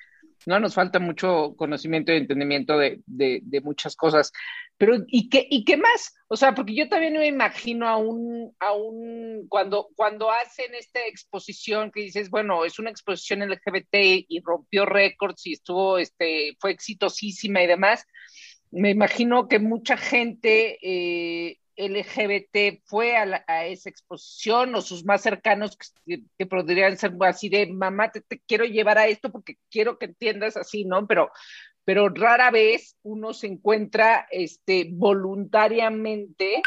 no 0.47 0.61
nos 0.61 0.75
falta 0.75 0.99
mucho 0.99 1.55
conocimiento 1.57 2.13
y 2.13 2.17
entendimiento 2.17 2.79
de, 2.79 3.03
de, 3.07 3.61
muchas 3.63 3.97
cosas. 3.97 4.33
Pero, 4.77 4.97
¿y 5.07 5.29
qué, 5.29 5.47
¿y 5.51 5.65
qué 5.65 5.77
más? 5.77 6.15
O 6.29 6.37
sea, 6.37 6.55
porque 6.55 6.75
yo 6.75 6.89
también 6.89 7.15
me 7.15 7.27
imagino 7.27 7.89
a 7.89 7.97
un, 7.97 8.55
a 8.61 8.73
un 8.73 9.47
cuando, 9.49 9.89
cuando 9.97 10.31
hacen 10.31 10.75
esta 10.75 11.01
exposición 11.07 11.91
que 11.91 12.03
dices, 12.03 12.31
bueno, 12.31 12.65
es 12.65 12.79
una 12.79 12.91
exposición 12.91 13.41
LGBT 13.41 13.95
y 14.29 14.43
rompió 14.45 14.85
récords 14.87 15.47
y 15.47 15.53
estuvo, 15.53 15.99
este, 15.99 16.57
fue 16.61 16.73
exitosísima 16.73 17.63
y 17.63 17.67
demás, 17.67 18.07
me 18.71 18.91
imagino 18.91 19.47
que 19.47 19.61
mucha 19.61 19.97
gente 19.97 20.79
eh, 20.83 21.59
LGBT 21.77 22.83
fue 22.85 23.17
a, 23.17 23.67
esa 23.67 23.89
exposición 23.91 24.75
o 24.75 24.83
sus 24.83 25.05
más 25.05 25.23
cercanos 25.23 25.77
que, 26.07 26.47
podrían 26.47 26.97
ser 26.97 27.13
así 27.21 27.49
de 27.49 27.67
mamá, 27.67 28.11
te, 28.11 28.23
quiero 28.47 28.65
llevar 28.65 28.99
a 28.99 29.07
esto 29.07 29.31
porque 29.31 29.57
quiero 29.71 29.99
que 29.99 30.07
entiendas 30.07 30.57
así, 30.57 30.85
¿no? 30.85 31.07
Pero, 31.07 31.31
pero 31.85 32.09
rara 32.09 32.51
vez 32.51 32.97
uno 33.03 33.33
se 33.35 33.47
encuentra 33.47 34.27
este, 34.31 34.89
voluntariamente 34.91 36.63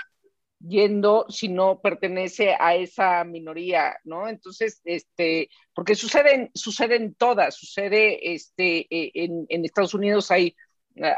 yendo 0.60 1.26
si 1.30 1.50
no 1.50 1.82
pertenece 1.82 2.56
a 2.60 2.76
esa 2.76 3.24
minoría, 3.24 3.98
¿no? 4.04 4.28
Entonces, 4.28 4.82
este, 4.86 5.50
porque 5.74 5.96
suceden, 5.96 6.50
suceden 6.54 7.14
todas, 7.16 7.56
sucede 7.56 8.34
este, 8.34 8.88
e, 8.90 9.12
en, 9.14 9.46
en 9.50 9.66
Estados 9.66 9.94
Unidos 9.94 10.32
hay 10.32 10.56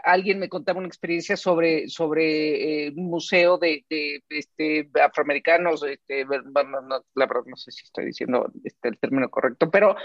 alguien 0.03 0.39
me 0.39 0.49
contaba 0.49 0.79
una 0.79 0.87
experiencia 0.87 1.37
sobre, 1.37 1.87
sobre 1.89 2.87
eh, 2.87 2.93
un 2.95 3.05
museo 3.05 3.57
de, 3.57 3.85
este, 4.29 4.89
afroamericanos, 5.01 5.83
este, 5.83 6.25
no, 6.25 7.05
la 7.15 7.25
verdad 7.25 7.43
no 7.45 7.55
sé 7.55 7.71
si 7.71 7.83
estoy 7.83 8.05
diciendo 8.05 8.51
este, 8.63 8.89
el 8.89 8.99
término 8.99 9.29
correcto, 9.29 9.69
pero 9.69 9.95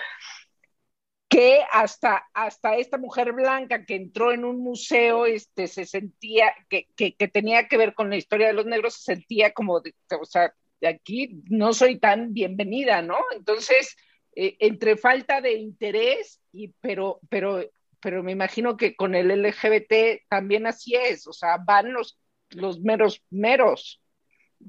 que 1.29 1.63
hasta, 1.73 2.29
hasta 2.33 2.77
esta 2.77 2.97
mujer 2.99 3.33
blanca 3.33 3.85
que 3.85 3.97
entró 3.97 4.33
en 4.33 4.45
un 4.45 4.63
museo 4.63 5.27
este, 5.27 5.67
se 5.67 5.85
sentía, 5.85 6.55
que, 6.69 6.87
que, 6.97 7.29
tenía 7.29 7.67
que 7.67 7.77
ver 7.77 7.95
con 7.95 8.11
la 8.11 8.17
historia 8.17 8.47
de 8.47 8.53
los 8.53 8.67
negros, 8.67 8.95
se 8.95 9.15
sentía 9.15 9.53
como, 9.53 9.75
o 9.75 10.25
sea, 10.25 10.55
de 10.81 10.89
aquí 10.89 11.43
no 11.51 11.73
soy 11.73 11.99
tan 11.99 12.33
bienvenida, 12.33 13.03
¿no? 13.03 13.19
Entonces, 13.35 13.97
eh, 14.37 14.57
entre 14.61 14.97
falta 14.97 15.41
de 15.41 15.55
interés, 15.55 16.41
y, 16.53 16.69
pero, 16.81 17.19
pero 17.29 17.65
pero 18.05 18.23
me 18.23 18.33
imagino 18.33 18.77
que 18.77 18.95
con 18.95 19.15
el 19.15 19.31
LGBT 19.31 20.25
también 20.29 20.67
así 20.67 20.95
es, 20.95 21.27
o 21.27 21.33
sea, 21.33 21.57
van 21.57 21.95
los, 21.95 22.19
los 22.51 22.81
meros 22.81 23.25
meros. 23.31 24.03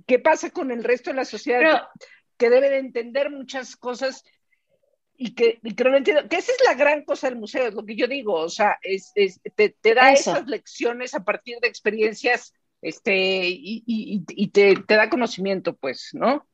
¿Qué 0.08 0.19
pasa 0.19 0.52
con 0.52 0.71
el 0.71 0.86
resto 0.86 1.10
de 1.10 1.17
la 1.17 1.26
sociedad 1.26 1.89
que, 2.38 2.50
debe 2.50 2.69
de 2.69 2.78
entender 2.78 3.30
muchas 3.30 3.76
cosas 3.76 4.24
y 5.17 5.36
que, 5.36 5.60
y 5.63 5.76
que 5.76 5.84
no 5.84 5.89
lo 5.89 5.98
entiendo, 5.98 6.30
que 6.30 6.38
esa 6.38 6.54
es 6.54 6.60
la 6.65 6.76
gran 6.76 7.04
cosa 7.04 7.28
del 7.30 7.38
museo, 7.38 7.67
es 7.67 7.74
lo 7.74 7.86
que 7.86 7.98
yo 7.98 8.08
digo, 8.08 8.36
o 8.36 8.48
sea, 8.48 8.80
es, 8.82 9.12
es- 9.15 9.41
te, 9.54 9.69
te 9.82 9.93
da 9.93 10.13
Eso. 10.13 10.32
esas 10.32 10.48
lecciones 10.48 11.13
a 11.13 11.26
partir 11.26 11.60
de 11.60 11.67
experiencias 11.67 12.54
este, 12.82 13.50
y, 13.50 13.84
y- 13.86 14.24
y 14.30 14.48
te, 14.48 14.78
te 14.78 14.95
da 14.95 15.10
conocimiento, 15.10 15.76
pues, 15.76 16.12
¿no? 16.13 16.48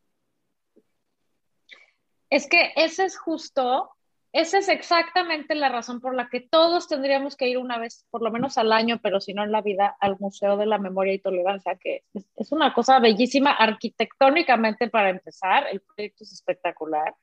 Es 2.31 2.47
que 2.49 2.73
ese 2.75 3.03
es 3.03 3.19
justo, 3.19 3.91
esa 4.33 4.59
es 4.59 4.69
exactamente 4.69 5.55
la 5.55 5.67
razón 5.67 5.99
por 5.99 6.15
la 6.15 6.29
que 6.29 6.39
todos 6.39 6.87
tendríamos 6.87 7.35
que 7.35 7.49
ir 7.49 7.57
una 7.57 7.77
vez, 7.77 8.05
por 8.09 8.21
lo 8.21 8.31
menos 8.31 8.57
al 8.57 8.71
año, 8.71 8.99
pero 9.03 9.19
si 9.19 9.33
no 9.33 9.43
en 9.43 9.51
la 9.51 9.61
vida, 9.61 9.97
al 9.99 10.17
Museo 10.19 10.55
de 10.55 10.65
la 10.65 10.77
Memoria 10.77 11.13
y 11.13 11.19
Tolerancia, 11.19 11.75
que 11.75 12.05
es, 12.13 12.51
una 12.51 12.73
cosa 12.73 12.99
bellísima 12.99 13.51
arquitectónicamente 13.51 14.89
para 14.89 15.09
empezar, 15.09 15.67
el 15.69 15.81
proyecto 15.81 16.23
es 16.23 16.31
espectacular, 16.31 17.13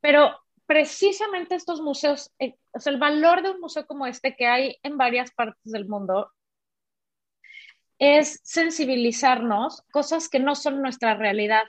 pero 0.00 0.38
precisamente 0.66 1.54
estos 1.54 1.80
museos, 1.80 2.30
eh, 2.38 2.56
o 2.72 2.80
sea, 2.80 2.92
el 2.92 2.98
valor 2.98 3.42
de 3.42 3.50
un 3.50 3.60
museo 3.60 3.86
como 3.86 4.06
este 4.06 4.36
que 4.36 4.46
hay 4.46 4.76
en 4.82 4.98
varias 4.98 5.30
partes 5.30 5.72
del 5.72 5.88
mundo 5.88 6.30
es 7.98 8.40
sensibilizarnos 8.44 9.82
cosas 9.90 10.28
que 10.28 10.38
no 10.38 10.54
son 10.54 10.80
nuestra 10.82 11.14
realidad. 11.14 11.64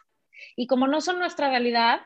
Y 0.55 0.67
como 0.67 0.87
no 0.87 1.01
son 1.01 1.19
nuestra 1.19 1.49
realidad, 1.49 2.01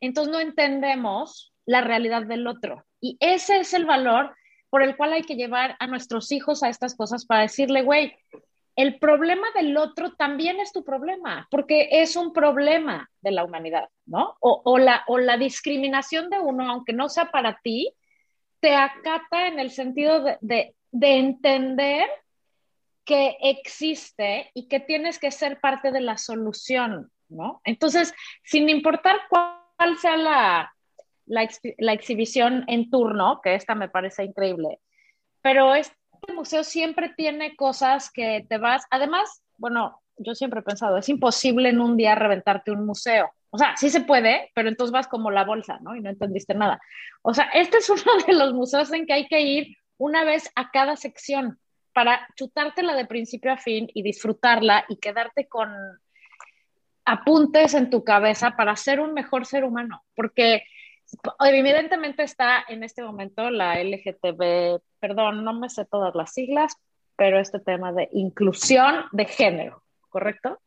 entonces 0.00 0.32
no 0.32 0.40
entendemos 0.40 1.51
la 1.66 1.80
realidad 1.80 2.22
del 2.26 2.46
otro. 2.46 2.84
Y 3.00 3.16
ese 3.20 3.58
es 3.58 3.74
el 3.74 3.84
valor 3.84 4.34
por 4.70 4.82
el 4.82 4.96
cual 4.96 5.12
hay 5.12 5.22
que 5.22 5.36
llevar 5.36 5.76
a 5.80 5.86
nuestros 5.86 6.32
hijos 6.32 6.62
a 6.62 6.68
estas 6.68 6.96
cosas 6.96 7.26
para 7.26 7.42
decirle, 7.42 7.82
güey, 7.82 8.16
el 8.74 8.98
problema 8.98 9.46
del 9.54 9.76
otro 9.76 10.14
también 10.14 10.58
es 10.60 10.72
tu 10.72 10.82
problema, 10.82 11.46
porque 11.50 11.88
es 11.90 12.16
un 12.16 12.32
problema 12.32 13.10
de 13.20 13.32
la 13.32 13.44
humanidad, 13.44 13.88
¿no? 14.06 14.36
O, 14.40 14.62
o 14.64 14.78
la, 14.78 15.04
o 15.08 15.18
la 15.18 15.36
discriminación 15.36 16.30
de 16.30 16.38
uno, 16.38 16.70
aunque 16.70 16.94
no 16.94 17.10
sea 17.10 17.30
para 17.30 17.60
ti, 17.62 17.92
te 18.60 18.74
acata 18.74 19.46
en 19.46 19.60
el 19.60 19.70
sentido 19.70 20.22
de, 20.22 20.38
de, 20.40 20.74
de 20.90 21.18
entender 21.18 22.08
que 23.04 23.36
existe 23.40 24.50
y 24.54 24.68
que 24.68 24.80
tienes 24.80 25.18
que 25.18 25.32
ser 25.32 25.60
parte 25.60 25.90
de 25.90 26.00
la 26.00 26.16
solución, 26.16 27.10
¿no? 27.28 27.60
Entonces, 27.64 28.14
sin 28.44 28.68
importar 28.68 29.20
cuál 29.28 29.98
sea 29.98 30.16
la, 30.16 30.72
la, 31.26 31.48
la, 31.78 31.92
exhibición 31.92 32.64
en 32.68 32.90
turno, 32.90 33.40
que 33.42 33.54
esta 33.54 33.74
me 33.74 33.88
parece 33.88 34.24
increíble, 34.24 34.80
pero 35.40 35.74
este 35.74 35.96
museo 36.34 36.64
siempre 36.64 37.12
tiene 37.16 37.56
cosas 37.56 38.10
que 38.10 38.46
te 38.48 38.58
vas, 38.58 38.84
además, 38.90 39.42
bueno, 39.56 40.00
yo 40.16 40.34
siempre 40.34 40.60
he 40.60 40.64
pensado, 40.64 40.98
es 40.98 41.08
imposible 41.08 41.68
en 41.68 41.80
un 41.80 41.96
día 41.96 42.14
reventarte 42.14 42.70
un 42.70 42.86
museo. 42.86 43.30
O 43.50 43.58
sea, 43.58 43.76
sí 43.76 43.90
se 43.90 44.00
puede, 44.00 44.50
pero 44.54 44.68
entonces 44.68 44.92
vas 44.92 45.08
como 45.08 45.30
la 45.30 45.44
bolsa, 45.44 45.78
¿no? 45.82 45.94
Y 45.94 46.00
no 46.00 46.10
entendiste 46.10 46.54
nada. 46.54 46.80
O 47.22 47.34
sea, 47.34 47.44
este 47.52 47.78
es 47.78 47.90
uno 47.90 48.02
de 48.26 48.32
los 48.32 48.54
museos 48.54 48.92
en 48.92 49.06
que 49.06 49.12
hay 49.12 49.26
que 49.26 49.40
ir 49.40 49.76
una 49.98 50.24
vez 50.24 50.50
a 50.54 50.70
cada 50.70 50.96
sección 50.96 51.58
para 51.92 52.26
chutártela 52.36 52.94
de 52.94 53.06
principio 53.06 53.52
a 53.52 53.58
fin 53.58 53.88
y 53.92 54.02
disfrutarla 54.02 54.84
y 54.88 54.96
quedarte 54.96 55.46
con 55.46 55.70
apuntes 57.04 57.74
en 57.74 57.90
tu 57.90 58.04
cabeza 58.04 58.52
para 58.52 58.76
ser 58.76 59.00
un 59.00 59.12
mejor 59.12 59.44
ser 59.44 59.64
humano, 59.64 60.02
porque 60.14 60.62
evidentemente 61.40 62.22
está 62.22 62.64
en 62.68 62.84
este 62.84 63.02
momento 63.02 63.50
la 63.50 63.82
LGTB, 63.82 64.80
perdón, 65.00 65.44
no 65.44 65.52
me 65.54 65.68
sé 65.68 65.84
todas 65.84 66.14
las 66.14 66.32
siglas, 66.32 66.76
pero 67.16 67.38
este 67.38 67.60
tema 67.60 67.92
de 67.92 68.08
inclusión 68.12 69.04
de 69.12 69.26
género, 69.26 69.82
¿correcto? 70.08 70.60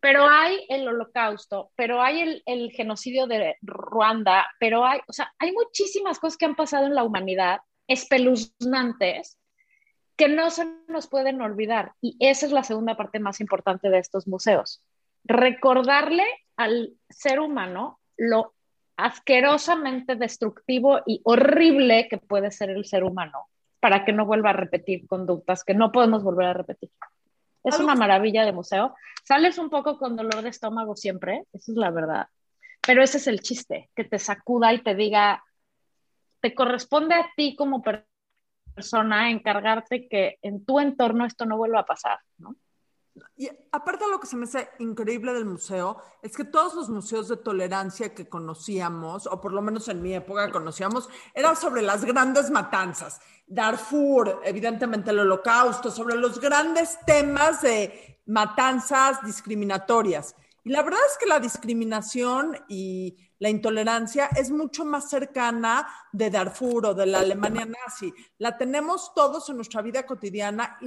Pero 0.00 0.28
hay 0.28 0.64
el 0.68 0.86
holocausto, 0.86 1.70
pero 1.74 2.00
hay 2.02 2.20
el, 2.20 2.42
el 2.46 2.70
genocidio 2.70 3.26
de 3.26 3.56
Ruanda, 3.62 4.46
pero 4.60 4.84
hay, 4.84 5.00
o 5.08 5.12
sea, 5.12 5.32
hay 5.38 5.52
muchísimas 5.52 6.18
cosas 6.18 6.36
que 6.36 6.44
han 6.44 6.54
pasado 6.54 6.86
en 6.86 6.94
la 6.94 7.02
humanidad 7.02 7.60
espeluznantes 7.88 9.38
que 10.16 10.28
no 10.28 10.50
se 10.50 10.66
nos 10.88 11.08
pueden 11.08 11.40
olvidar. 11.40 11.92
Y 12.00 12.16
esa 12.20 12.46
es 12.46 12.52
la 12.52 12.64
segunda 12.64 12.96
parte 12.96 13.20
más 13.20 13.40
importante 13.40 13.90
de 13.90 13.98
estos 13.98 14.26
museos. 14.26 14.82
Recordarle 15.24 16.24
al 16.56 16.94
ser 17.08 17.40
humano 17.40 18.00
lo 18.16 18.54
asquerosamente 18.96 20.16
destructivo 20.16 21.00
y 21.06 21.20
horrible 21.24 22.08
que 22.08 22.18
puede 22.18 22.50
ser 22.50 22.70
el 22.70 22.84
ser 22.84 23.04
humano 23.04 23.46
para 23.80 24.04
que 24.04 24.12
no 24.12 24.26
vuelva 24.26 24.50
a 24.50 24.54
repetir 24.54 25.06
conductas 25.06 25.64
que 25.64 25.74
no 25.74 25.92
podemos 25.92 26.22
volver 26.22 26.46
a 26.46 26.52
repetir. 26.54 26.90
Es 27.62 27.78
una 27.80 27.94
maravilla 27.94 28.44
de 28.44 28.52
museo. 28.52 28.94
Sales 29.24 29.58
un 29.58 29.70
poco 29.70 29.98
con 29.98 30.16
dolor 30.16 30.42
de 30.42 30.50
estómago 30.50 30.94
siempre, 30.96 31.44
esa 31.52 31.72
es 31.72 31.76
la 31.76 31.90
verdad. 31.90 32.28
Pero 32.86 33.02
ese 33.02 33.18
es 33.18 33.26
el 33.26 33.40
chiste, 33.40 33.90
que 33.94 34.04
te 34.04 34.18
sacuda 34.18 34.72
y 34.72 34.82
te 34.82 34.94
diga, 34.94 35.42
te 36.40 36.54
corresponde 36.54 37.16
a 37.16 37.28
ti 37.36 37.56
como 37.56 37.82
persona 37.82 38.06
persona 38.76 39.30
encargarte 39.30 40.06
que 40.06 40.38
en 40.42 40.64
tu 40.64 40.78
entorno 40.78 41.24
esto 41.24 41.46
no 41.46 41.56
vuelva 41.56 41.80
a 41.80 41.86
pasar, 41.86 42.18
¿no? 42.36 42.54
Y 43.36 43.48
aparte 43.72 44.04
lo 44.10 44.20
que 44.20 44.26
se 44.26 44.36
me 44.36 44.44
hace 44.44 44.68
increíble 44.78 45.32
del 45.32 45.44
museo, 45.44 45.98
es 46.22 46.36
que 46.36 46.44
todos 46.44 46.74
los 46.74 46.88
museos 46.88 47.28
de 47.28 47.36
tolerancia 47.36 48.14
que 48.14 48.28
conocíamos, 48.28 49.26
o 49.26 49.40
por 49.40 49.52
lo 49.52 49.62
menos 49.62 49.88
en 49.88 50.02
mi 50.02 50.14
época 50.14 50.50
conocíamos, 50.50 51.08
eran 51.34 51.56
sobre 51.56 51.82
las 51.82 52.04
grandes 52.04 52.50
matanzas. 52.50 53.20
Darfur, 53.46 54.40
evidentemente 54.44 55.10
el 55.10 55.20
holocausto, 55.20 55.90
sobre 55.90 56.16
los 56.16 56.40
grandes 56.40 56.98
temas 57.06 57.62
de 57.62 58.20
matanzas 58.26 59.24
discriminatorias. 59.24 60.34
Y 60.64 60.70
la 60.70 60.82
verdad 60.82 61.00
es 61.10 61.16
que 61.18 61.26
la 61.26 61.38
discriminación 61.38 62.56
y 62.68 63.16
la 63.38 63.50
intolerancia 63.50 64.26
es 64.34 64.50
mucho 64.50 64.84
más 64.84 65.08
cercana 65.08 65.86
de 66.10 66.30
Darfur 66.30 66.86
o 66.86 66.94
de 66.94 67.06
la 67.06 67.20
Alemania 67.20 67.66
nazi. 67.66 68.12
La 68.38 68.56
tenemos 68.56 69.14
todos 69.14 69.48
en 69.48 69.56
nuestra 69.56 69.82
vida 69.82 70.04
cotidiana 70.04 70.78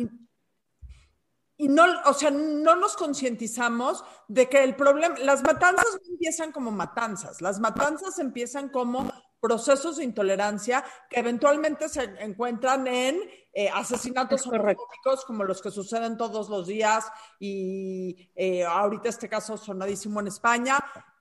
y 1.62 1.68
no, 1.68 1.84
o 2.06 2.14
sea, 2.14 2.32
no 2.32 2.78
nos 2.78 2.96
concientizamos 2.96 4.06
de 4.30 4.48
que 4.48 4.64
el 4.64 4.78
problema, 4.78 5.16
las 5.20 5.44
matanzas 5.44 5.88
no 5.92 6.14
empiezan 6.14 6.54
como 6.54 6.72
matanzas, 6.72 7.42
las 7.42 7.60
matanzas 7.60 8.18
empiezan 8.18 8.70
como 8.70 9.12
procesos 9.42 9.98
de 9.98 10.06
intolerancia 10.06 10.86
que 11.10 11.20
eventualmente 11.20 11.90
se 11.90 12.04
encuentran 12.20 12.88
en 12.88 13.20
eh, 13.52 13.70
asesinatos 13.70 14.48
homofóbicos 14.48 15.26
como 15.28 15.44
los 15.44 15.62
que 15.62 15.70
suceden 15.70 16.16
todos 16.16 16.48
los 16.48 16.66
días 16.66 17.12
y 17.42 18.32
eh, 18.36 18.64
ahorita 18.64 19.10
este 19.10 19.28
caso 19.28 19.58
sonadísimo 19.58 20.22
en 20.22 20.28
España. 20.28 20.78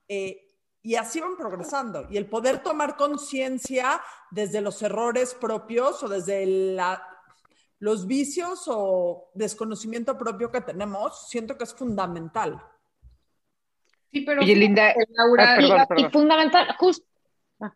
Eh, 0.07 0.45
y 0.83 0.95
así 0.95 1.21
van 1.21 1.37
progresando. 1.37 2.07
Y 2.09 2.17
el 2.17 2.31
poder 2.31 2.63
tomar 2.63 2.97
conciencia 2.97 4.01
desde 4.31 4.61
los 4.61 4.81
errores 4.83 5.35
propios 5.35 6.01
o 6.05 6.09
desde 6.09 6.47
la, 6.47 7.18
los 7.81 8.07
vicios 8.07 8.65
o 8.67 9.31
desconocimiento 9.35 10.19
propio 10.19 10.51
que 10.51 10.61
tenemos, 10.61 11.29
siento 11.29 11.57
que 11.57 11.65
es 11.65 11.75
fundamental. 11.75 12.61
Sí, 14.11 14.23
pero 14.23 14.41
Oye, 14.43 14.57
Linda, 14.57 14.95
Laura, 15.11 15.53
ah, 15.53 15.57
perdón, 15.57 15.81
y, 15.81 15.87
perdón. 15.87 16.07
y 16.07 16.13
fundamental, 16.13 16.77
justo. 16.79 17.07
Ah. 17.61 17.75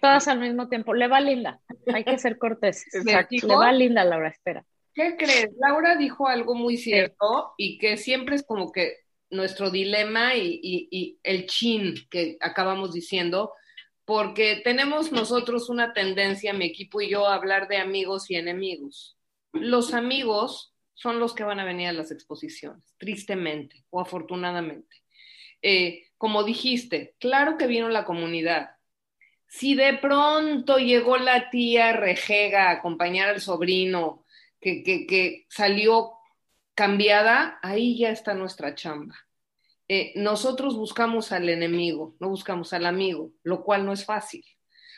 Todas 0.00 0.28
al 0.28 0.40
mismo 0.40 0.68
tiempo. 0.68 0.94
Le 0.94 1.08
va 1.08 1.20
linda. 1.20 1.60
Hay 1.92 2.04
que 2.04 2.18
ser 2.18 2.38
corteses. 2.38 2.94
Exacto. 2.94 3.46
Le 3.46 3.56
va 3.56 3.72
linda, 3.72 4.04
Laura, 4.04 4.28
espera. 4.28 4.64
¿Qué 4.92 5.16
crees? 5.16 5.50
Laura 5.58 5.96
dijo 5.96 6.26
algo 6.28 6.54
muy 6.54 6.76
cierto 6.76 7.54
y 7.56 7.78
que 7.78 7.96
siempre 7.96 8.36
es 8.36 8.42
como 8.42 8.72
que 8.72 8.96
nuestro 9.30 9.70
dilema 9.70 10.34
y, 10.34 10.58
y, 10.62 10.88
y, 10.90 11.18
el 11.22 11.46
chin 11.46 11.94
que 12.10 12.36
acabamos 12.40 12.92
diciendo, 12.92 13.52
porque 14.08 14.62
tenemos 14.64 15.12
nosotros 15.12 15.68
una 15.68 15.92
tendencia, 15.92 16.54
mi 16.54 16.64
equipo 16.64 17.02
y 17.02 17.10
yo, 17.10 17.28
a 17.28 17.34
hablar 17.34 17.68
de 17.68 17.76
amigos 17.76 18.30
y 18.30 18.36
enemigos. 18.36 19.18
Los 19.52 19.92
amigos 19.92 20.74
son 20.94 21.20
los 21.20 21.34
que 21.34 21.44
van 21.44 21.60
a 21.60 21.66
venir 21.66 21.88
a 21.88 21.92
las 21.92 22.10
exposiciones, 22.10 22.82
tristemente 22.96 23.84
o 23.90 24.00
afortunadamente. 24.00 24.96
Eh, 25.60 26.06
como 26.16 26.42
dijiste, 26.42 27.16
claro 27.20 27.58
que 27.58 27.66
vino 27.66 27.90
la 27.90 28.06
comunidad. 28.06 28.70
Si 29.46 29.74
de 29.74 29.98
pronto 29.98 30.78
llegó 30.78 31.18
la 31.18 31.50
tía 31.50 31.92
rejega 31.92 32.70
a 32.70 32.72
acompañar 32.78 33.28
al 33.28 33.42
sobrino 33.42 34.24
que, 34.58 34.82
que, 34.82 35.06
que 35.06 35.44
salió 35.50 36.12
cambiada, 36.72 37.58
ahí 37.60 37.98
ya 37.98 38.08
está 38.08 38.32
nuestra 38.32 38.74
chamba. 38.74 39.27
Eh, 39.90 40.12
nosotros 40.16 40.76
buscamos 40.76 41.32
al 41.32 41.48
enemigo, 41.48 42.14
no 42.20 42.28
buscamos 42.28 42.74
al 42.74 42.84
amigo, 42.84 43.32
lo 43.42 43.64
cual 43.64 43.86
no 43.86 43.94
es 43.94 44.04
fácil, 44.04 44.44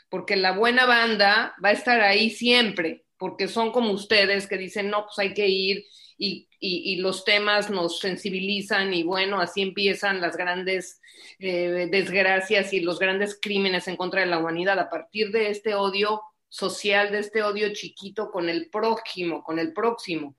porque 0.08 0.34
la 0.34 0.50
buena 0.50 0.84
banda 0.84 1.54
va 1.64 1.68
a 1.68 1.72
estar 1.72 2.00
ahí 2.00 2.30
siempre, 2.30 3.04
porque 3.16 3.46
son 3.46 3.70
como 3.70 3.92
ustedes 3.92 4.48
que 4.48 4.58
dicen, 4.58 4.90
no, 4.90 5.04
pues 5.04 5.18
hay 5.20 5.32
que 5.32 5.46
ir 5.46 5.84
y, 6.18 6.48
y, 6.58 6.96
los 6.96 7.24
temas 7.24 7.70
nos 7.70 8.00
sensibilizan 8.00 8.92
y 8.92 9.04
bueno, 9.04 9.40
así 9.40 9.62
empiezan 9.62 10.20
las 10.20 10.36
grandes 10.36 11.00
eh, 11.38 11.88
desgracias 11.90 12.74
y 12.74 12.80
los 12.80 12.98
grandes 12.98 13.38
crímenes 13.40 13.88
en 13.88 13.96
contra 13.96 14.20
de 14.20 14.26
la 14.26 14.38
humanidad 14.38 14.78
a 14.78 14.90
partir 14.90 15.30
de 15.30 15.48
este 15.48 15.74
odio 15.74 16.20
social, 16.48 17.10
de 17.10 17.20
este 17.20 17.42
odio 17.42 17.72
chiquito 17.72 18.30
con 18.30 18.50
el 18.50 18.68
prójimo, 18.68 19.42
con 19.42 19.58
el 19.58 19.72
próximo. 19.72 20.34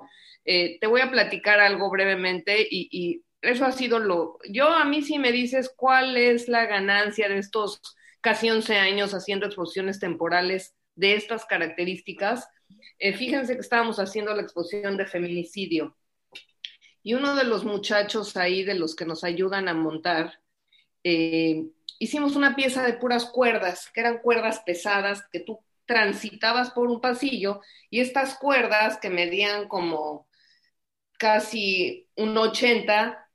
Eh, 0.45 0.77
te 0.79 0.85
voy 0.85 1.01
a 1.01 1.09
platicar 1.09 1.59
algo 1.59 1.89
brevemente 1.89 2.67
y 2.69 3.23
eso 3.41 3.65
ha 3.65 3.71
sido 3.71 3.99
lo, 3.99 4.37
yo 4.49 4.69
a 4.69 4.85
mí 4.85 5.01
si 5.01 5.17
me 5.17 5.31
dices 5.31 5.73
cuál 5.75 6.15
es 6.17 6.47
la 6.47 6.65
ganancia 6.65 7.27
de 7.27 7.39
estos 7.39 7.81
casi 8.21 8.49
11 8.49 8.77
años 8.77 9.13
haciendo 9.13 9.47
exposiciones 9.47 9.99
temporales 9.99 10.75
de 10.95 11.15
estas 11.15 11.45
características, 11.45 12.47
eh, 12.99 13.13
fíjense 13.13 13.55
que 13.55 13.61
estábamos 13.61 13.99
haciendo 13.99 14.33
la 14.35 14.43
exposición 14.43 14.95
de 14.95 15.07
feminicidio. 15.07 15.97
Y 17.03 17.15
uno 17.15 17.35
de 17.35 17.45
los 17.45 17.65
muchachos 17.65 18.37
ahí 18.37 18.63
de 18.63 18.75
los 18.75 18.95
que 18.95 19.05
nos 19.05 19.23
ayudan 19.23 19.67
a 19.67 19.73
montar, 19.73 20.39
eh, 21.03 21.65
hicimos 21.97 22.35
una 22.35 22.55
pieza 22.55 22.83
de 22.83 22.93
puras 22.93 23.25
cuerdas, 23.25 23.89
que 23.91 24.01
eran 24.01 24.19
cuerdas 24.19 24.61
pesadas 24.63 25.23
que 25.31 25.39
tú 25.39 25.59
transitabas 25.85 26.69
por 26.71 26.87
un 26.87 27.01
pasillo 27.01 27.61
y 27.89 28.01
estas 28.01 28.37
cuerdas 28.37 28.97
que 29.01 29.09
medían 29.09 29.67
como 29.67 30.27
casi 31.17 32.07
un 32.15 32.37
80 32.37 33.30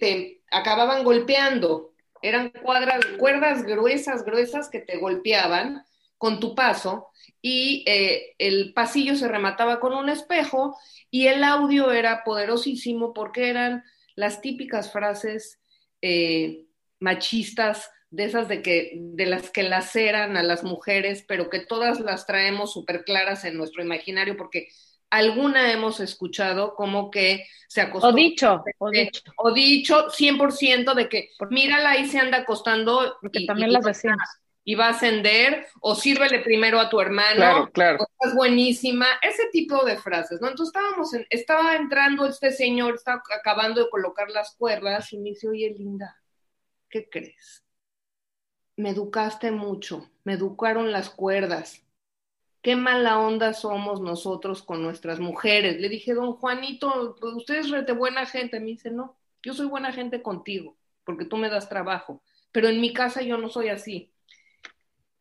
te, 0.00 0.42
acababan 0.50 1.04
golpeando. 1.04 1.92
Eran 2.22 2.50
cuadras, 2.50 3.04
cuerdas 3.18 3.64
gruesas, 3.64 4.24
gruesas 4.24 4.68
que 4.68 4.80
te 4.80 4.98
golpeaban 4.98 5.84
con 6.16 6.40
tu 6.40 6.54
paso 6.54 7.08
y 7.40 7.84
eh, 7.86 8.34
el 8.38 8.72
pasillo 8.74 9.14
se 9.14 9.28
remataba 9.28 9.78
con 9.78 9.94
un 9.94 10.08
espejo 10.08 10.76
y 11.10 11.28
el 11.28 11.44
audio 11.44 11.92
era 11.92 12.24
poderosísimo 12.24 13.12
porque 13.12 13.50
eran 13.50 13.84
las 14.16 14.40
típicas 14.40 14.90
frases 14.90 15.60
eh, 16.02 16.66
machistas 16.98 17.90
de 18.10 18.24
esas 18.24 18.48
de 18.48 18.62
que 18.62 18.92
de 18.96 19.26
las 19.26 19.50
que 19.50 19.62
laceran 19.62 20.36
a 20.36 20.42
las 20.42 20.64
mujeres, 20.64 21.24
pero 21.28 21.50
que 21.50 21.60
todas 21.60 22.00
las 22.00 22.26
traemos 22.26 22.72
súper 22.72 23.04
claras 23.04 23.44
en 23.44 23.56
nuestro 23.56 23.82
imaginario 23.82 24.36
porque 24.36 24.68
alguna 25.10 25.72
hemos 25.72 26.00
escuchado 26.00 26.74
como 26.74 27.10
que 27.10 27.46
se 27.68 27.80
acostó. 27.80 28.08
O 28.08 28.12
dicho, 28.12 28.64
o 28.78 28.90
dicho. 28.90 29.22
O 29.36 29.52
dicho 29.52 30.08
100% 30.10 30.94
de 30.94 31.08
que, 31.08 31.30
mírala, 31.50 31.90
ahí 31.90 32.08
se 32.08 32.18
anda 32.18 32.38
acostando. 32.38 33.16
Porque 33.20 33.46
también 33.46 33.72
las 33.72 33.84
decimos. 33.84 34.18
Y 34.64 34.74
va 34.74 34.88
a 34.88 34.90
ascender, 34.90 35.66
o 35.80 35.94
sírvele 35.94 36.40
primero 36.40 36.78
a 36.78 36.90
tu 36.90 37.00
hermano, 37.00 37.36
claro, 37.36 37.70
claro. 37.72 37.98
o 38.00 38.06
estás 38.06 38.34
buenísima, 38.34 39.06
ese 39.22 39.44
tipo 39.50 39.82
de 39.82 39.96
frases, 39.96 40.42
¿no? 40.42 40.48
Entonces 40.48 40.74
estábamos, 40.76 41.14
en, 41.14 41.26
estaba 41.30 41.74
entrando 41.74 42.26
este 42.26 42.52
señor, 42.52 42.96
estaba 42.96 43.22
acabando 43.34 43.82
de 43.82 43.88
colocar 43.88 44.28
las 44.28 44.54
cuerdas, 44.56 45.10
y 45.14 45.16
me 45.16 45.30
dice, 45.30 45.48
oye, 45.48 45.70
linda, 45.70 46.20
¿qué 46.90 47.08
crees? 47.08 47.64
Me 48.76 48.90
educaste 48.90 49.52
mucho, 49.52 50.10
me 50.24 50.34
educaron 50.34 50.92
las 50.92 51.08
cuerdas, 51.08 51.82
qué 52.62 52.76
mala 52.76 53.18
onda 53.20 53.52
somos 53.52 54.00
nosotros 54.00 54.62
con 54.62 54.82
nuestras 54.82 55.20
mujeres. 55.20 55.80
Le 55.80 55.88
dije, 55.88 56.14
don 56.14 56.34
Juanito, 56.34 57.16
usted 57.36 57.56
es 57.56 57.70
de 57.70 57.92
buena 57.92 58.26
gente. 58.26 58.60
Me 58.60 58.66
dice, 58.66 58.90
no, 58.90 59.16
yo 59.42 59.54
soy 59.54 59.66
buena 59.66 59.92
gente 59.92 60.22
contigo, 60.22 60.76
porque 61.04 61.24
tú 61.24 61.36
me 61.36 61.50
das 61.50 61.68
trabajo, 61.68 62.22
pero 62.52 62.68
en 62.68 62.80
mi 62.80 62.92
casa 62.92 63.22
yo 63.22 63.38
no 63.38 63.48
soy 63.48 63.68
así. 63.68 64.12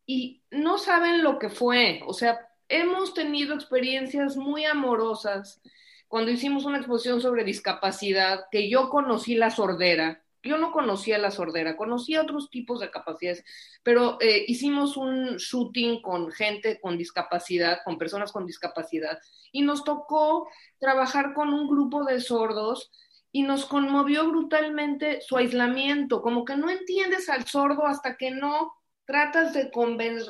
Y 0.05 0.43
no 0.51 0.77
saben 0.77 1.23
lo 1.23 1.37
que 1.37 1.49
fue, 1.49 2.01
o 2.05 2.13
sea, 2.13 2.39
hemos 2.69 3.13
tenido 3.13 3.53
experiencias 3.53 4.37
muy 4.37 4.65
amorosas. 4.65 5.61
Cuando 6.07 6.31
hicimos 6.31 6.63
una 6.65 6.77
exposición 6.77 7.19
sobre 7.21 7.43
discapacidad, 7.43 8.45
que 8.49 8.69
yo 8.69 8.89
conocí 8.89 9.35
la 9.35 9.49
sordera, 9.49 10.23
yo 10.43 10.57
no 10.57 10.71
conocía 10.71 11.17
la 11.17 11.31
sordera, 11.31 11.77
conocía 11.77 12.21
otros 12.21 12.49
tipos 12.49 12.79
de 12.79 12.91
capacidades, 12.91 13.43
pero 13.83 14.17
eh, 14.21 14.45
hicimos 14.47 14.97
un 14.97 15.37
shooting 15.37 16.01
con 16.01 16.31
gente 16.31 16.79
con 16.79 16.97
discapacidad, 16.97 17.79
con 17.83 17.97
personas 17.97 18.31
con 18.31 18.45
discapacidad, 18.45 19.19
y 19.51 19.61
nos 19.61 19.83
tocó 19.83 20.47
trabajar 20.79 21.33
con 21.33 21.53
un 21.53 21.67
grupo 21.67 22.03
de 22.05 22.21
sordos 22.21 22.91
y 23.31 23.43
nos 23.43 23.65
conmovió 23.65 24.27
brutalmente 24.29 25.21
su 25.21 25.37
aislamiento, 25.37 26.21
como 26.21 26.45
que 26.45 26.55
no 26.55 26.69
entiendes 26.69 27.29
al 27.29 27.45
sordo 27.45 27.85
hasta 27.85 28.17
que 28.17 28.31
no 28.31 28.73
tratas 29.05 29.53
de, 29.53 29.71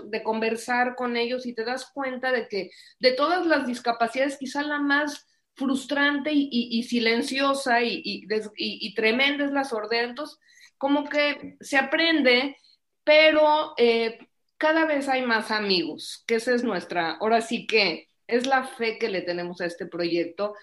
de 0.05 0.23
conversar 0.23 0.95
con 0.95 1.17
ellos 1.17 1.45
y 1.45 1.53
te 1.53 1.65
das 1.65 1.89
cuenta 1.93 2.31
de 2.31 2.47
que 2.47 2.69
de 2.99 3.11
todas 3.13 3.45
las 3.45 3.65
discapacidades, 3.65 4.37
quizá 4.37 4.61
la 4.61 4.79
más 4.79 5.27
frustrante 5.57 6.29
y, 6.33 6.83
silenciosa 6.83 7.81
y, 7.81 8.93
tremenda 8.95 9.43
es 9.43 9.51
la 9.51 9.63
sordera. 9.63 10.07
Entonces, 10.07 10.39
como 10.77 11.09
que 11.09 11.57
se 11.59 11.77
aprende, 11.77 12.57
pero 13.03 13.73
eh, 13.77 14.19
cada 14.57 14.85
vez 14.85 15.09
hay 15.09 15.23
más 15.23 15.49
amigos, 15.49 16.23
que 16.27 16.35
esa 16.35 16.53
es 16.53 16.63
nuestra, 16.63 17.13
ahora 17.13 17.41
sí 17.41 17.65
que 17.65 18.07
es 18.27 18.45
la 18.45 18.63
fe 18.65 18.99
que 18.99 19.09
le 19.09 19.21
tenemos 19.21 19.59
a 19.59 19.65
este 19.65 19.87
proyecto, 19.87 20.53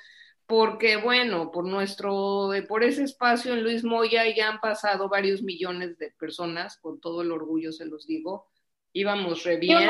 porque 0.47 0.97
bueno, 0.97 1.51
por 1.51 1.67
nuestro, 1.67 2.51
por 2.69 2.85
ese 2.85 3.03
espacio 3.03 3.55
en 3.55 3.65
Luis 3.65 3.83
Moya 3.83 4.25
ya 4.29 4.49
han 4.49 4.61
pasado 4.61 5.09
varios 5.09 5.43
millones 5.43 5.99
de 5.99 6.13
personas, 6.13 6.79
con 6.79 7.01
todo 7.01 7.23
el 7.23 7.33
orgullo 7.33 7.73
se 7.73 7.87
los 7.87 8.07
digo, 8.07 8.47
íbamos 8.93 9.43
re 9.43 9.57
bien. 9.57 9.89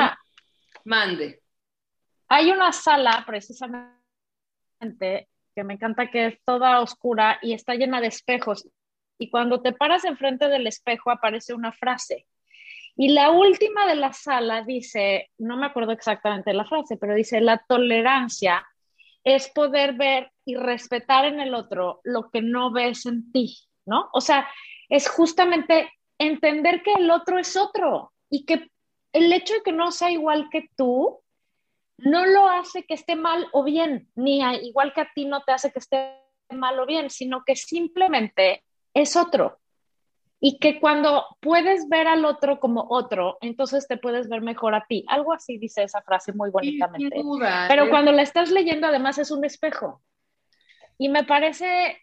Mande. 0.85 1.43
Hay 2.29 2.51
una 2.51 2.73
sala 2.73 3.23
precisamente 3.27 3.94
que 4.79 5.65
me 5.65 5.75
encanta 5.75 6.11
que 6.11 6.27
es 6.27 6.39
toda 6.45 6.81
oscura 6.81 7.39
y 7.43 7.53
está 7.53 7.75
llena 7.75 8.01
de 8.01 8.09
espejos. 8.09 8.69
Y 9.19 9.31
cuando 9.31 9.63
te 9.63 9.73
paras 9.73 10.05
enfrente 10.05 10.49
del 10.49 10.67
espejo 10.67 11.11
aparece 11.11 11.55
una 11.55 11.73
frase. 11.73 12.27
Y 12.97 13.09
la 13.09 13.31
última 13.31 13.87
de 13.87 13.97
la 13.97 14.13
sala 14.13 14.63
dice, 14.63 15.31
no 15.39 15.57
me 15.57 15.67
acuerdo 15.67 15.93
exactamente 15.93 16.53
la 16.53 16.65
frase, 16.65 16.97
pero 16.97 17.15
dice, 17.15 17.41
la 17.41 17.59
tolerancia 17.67 18.65
es 19.25 19.49
poder 19.49 19.95
ver 19.95 20.31
y 20.45 20.57
respetar 20.57 21.25
en 21.25 21.41
el 21.41 21.55
otro 21.55 22.01
lo 22.05 22.31
que 22.31 22.43
no 22.43 22.71
ves 22.71 23.07
en 23.07 23.33
ti, 23.33 23.57
¿no? 23.87 24.11
O 24.13 24.21
sea, 24.21 24.49
es 24.89 25.09
justamente 25.09 25.91
entender 26.19 26.83
que 26.83 26.93
el 26.93 27.11
otro 27.11 27.39
es 27.39 27.57
otro 27.57 28.13
y 28.31 28.45
que 28.45 28.69
el 29.13 29.33
hecho 29.33 29.55
de 29.55 29.63
que 29.63 29.73
no 29.73 29.91
sea 29.91 30.11
igual 30.11 30.49
que 30.51 30.69
tú 30.77 31.21
no 32.05 32.27
lo 32.27 32.49
hace 32.49 32.85
que 32.85 32.95
esté 32.95 33.17
mal 33.17 33.49
o 33.53 33.64
bien, 33.64 34.09
ni 34.14 34.40
igual 34.62 34.93
que 34.93 35.01
a 35.01 35.11
ti 35.14 35.25
no 35.25 35.43
te 35.43 35.53
hace 35.53 35.73
que 35.73 35.79
esté 35.79 36.21
mal 36.51 36.79
o 36.79 36.87
bien, 36.87 37.11
sino 37.11 37.45
que 37.45 37.57
simplemente 37.57 38.62
es 38.93 39.17
otro. 39.17 39.59
Y 40.38 40.59
que 40.59 40.79
cuando 40.79 41.25
puedes 41.40 41.88
ver 41.88 42.07
al 42.07 42.27
otro 42.27 42.61
como 42.61 42.87
otro, 42.90 43.38
entonces 43.40 43.88
te 43.88 43.97
puedes 43.97 44.29
ver 44.29 44.43
mejor 44.43 44.75
a 44.75 44.85
ti. 44.87 45.05
Algo 45.09 45.33
así 45.33 45.57
dice 45.57 45.83
esa 45.83 46.03
frase 46.03 46.35
muy 46.35 46.51
bonitamente. 46.51 47.23
Pero 47.69 47.88
cuando 47.88 48.12
la 48.12 48.21
estás 48.21 48.51
leyendo, 48.51 48.87
además 48.87 49.17
es 49.17 49.31
un 49.31 49.43
espejo. 49.47 50.03
Y 50.99 51.09
me 51.09 51.25
parece, 51.25 52.03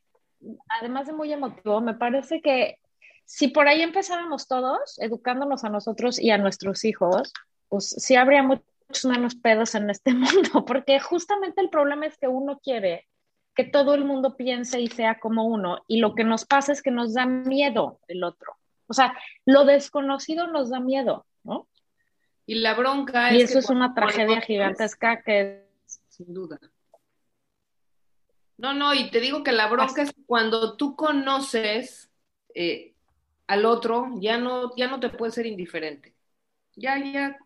además 0.67 1.05
de 1.05 1.13
muy 1.13 1.31
emotivo, 1.31 1.79
me 1.81 1.93
parece 1.93 2.41
que 2.41 2.79
si 3.25 3.49
por 3.49 3.67
ahí 3.67 3.83
empezáramos 3.83 4.47
todos, 4.47 4.97
educándonos 4.99 5.63
a 5.63 5.69
nosotros 5.69 6.19
y 6.19 6.31
a 6.31 6.39
nuestros 6.39 6.83
hijos, 6.83 7.31
pues 7.69 7.89
sí 7.89 8.15
habría 8.15 8.41
mucho 8.41 8.63
menos 9.05 9.35
pedos 9.35 9.75
en 9.75 9.89
este 9.89 10.13
mundo, 10.13 10.65
porque 10.65 10.99
justamente 10.99 11.61
el 11.61 11.69
problema 11.69 12.05
es 12.05 12.17
que 12.17 12.27
uno 12.27 12.59
quiere 12.63 13.07
que 13.55 13.63
todo 13.65 13.93
el 13.93 14.05
mundo 14.05 14.37
piense 14.37 14.79
y 14.79 14.87
sea 14.87 15.19
como 15.19 15.45
uno, 15.45 15.83
y 15.87 15.99
lo 15.99 16.15
que 16.15 16.23
nos 16.23 16.45
pasa 16.45 16.71
es 16.71 16.81
que 16.81 16.91
nos 16.91 17.13
da 17.13 17.25
miedo 17.25 17.99
el 18.07 18.23
otro. 18.23 18.55
O 18.87 18.93
sea, 18.93 19.17
lo 19.45 19.65
desconocido 19.65 20.47
nos 20.47 20.69
da 20.69 20.79
miedo, 20.79 21.25
¿no? 21.43 21.67
Y 22.45 22.55
la 22.55 22.73
bronca 22.73 23.33
y 23.33 23.41
eso 23.41 23.59
es 23.59 23.69
una 23.69 23.93
tragedia 23.93 24.41
gigantesca 24.41 25.21
que 25.21 25.65
sin 26.07 26.33
duda. 26.33 26.59
No, 28.57 28.73
no, 28.73 28.93
y 28.93 29.09
te 29.09 29.19
digo 29.19 29.43
que 29.43 29.51
la 29.51 29.67
bronca 29.67 30.03
es 30.03 30.13
cuando 30.25 30.77
tú 30.77 30.95
conoces 30.95 32.11
eh, 32.53 32.93
al 33.47 33.65
otro, 33.65 34.09
ya 34.17 34.37
no, 34.37 34.75
ya 34.75 34.87
no 34.87 34.99
te 34.99 35.09
puede 35.09 35.31
ser 35.31 35.45
indiferente. 35.45 36.13
Ya, 36.75 36.97
ya 36.97 37.37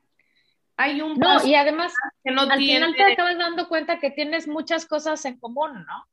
hay 0.77 1.01
un 1.01 1.17
no, 1.17 1.45
y 1.45 1.55
además 1.55 1.93
que 2.23 2.31
no 2.31 2.41
al 2.41 2.57
final 2.57 2.95
te 2.95 3.13
acabas 3.13 3.37
dando 3.37 3.67
cuenta 3.67 3.99
que 3.99 4.11
tienes 4.11 4.47
muchas 4.47 4.85
cosas 4.85 5.23
en 5.25 5.39
común, 5.39 5.85
¿no? 5.85 6.07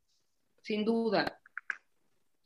Sin 0.62 0.84
duda, 0.84 1.40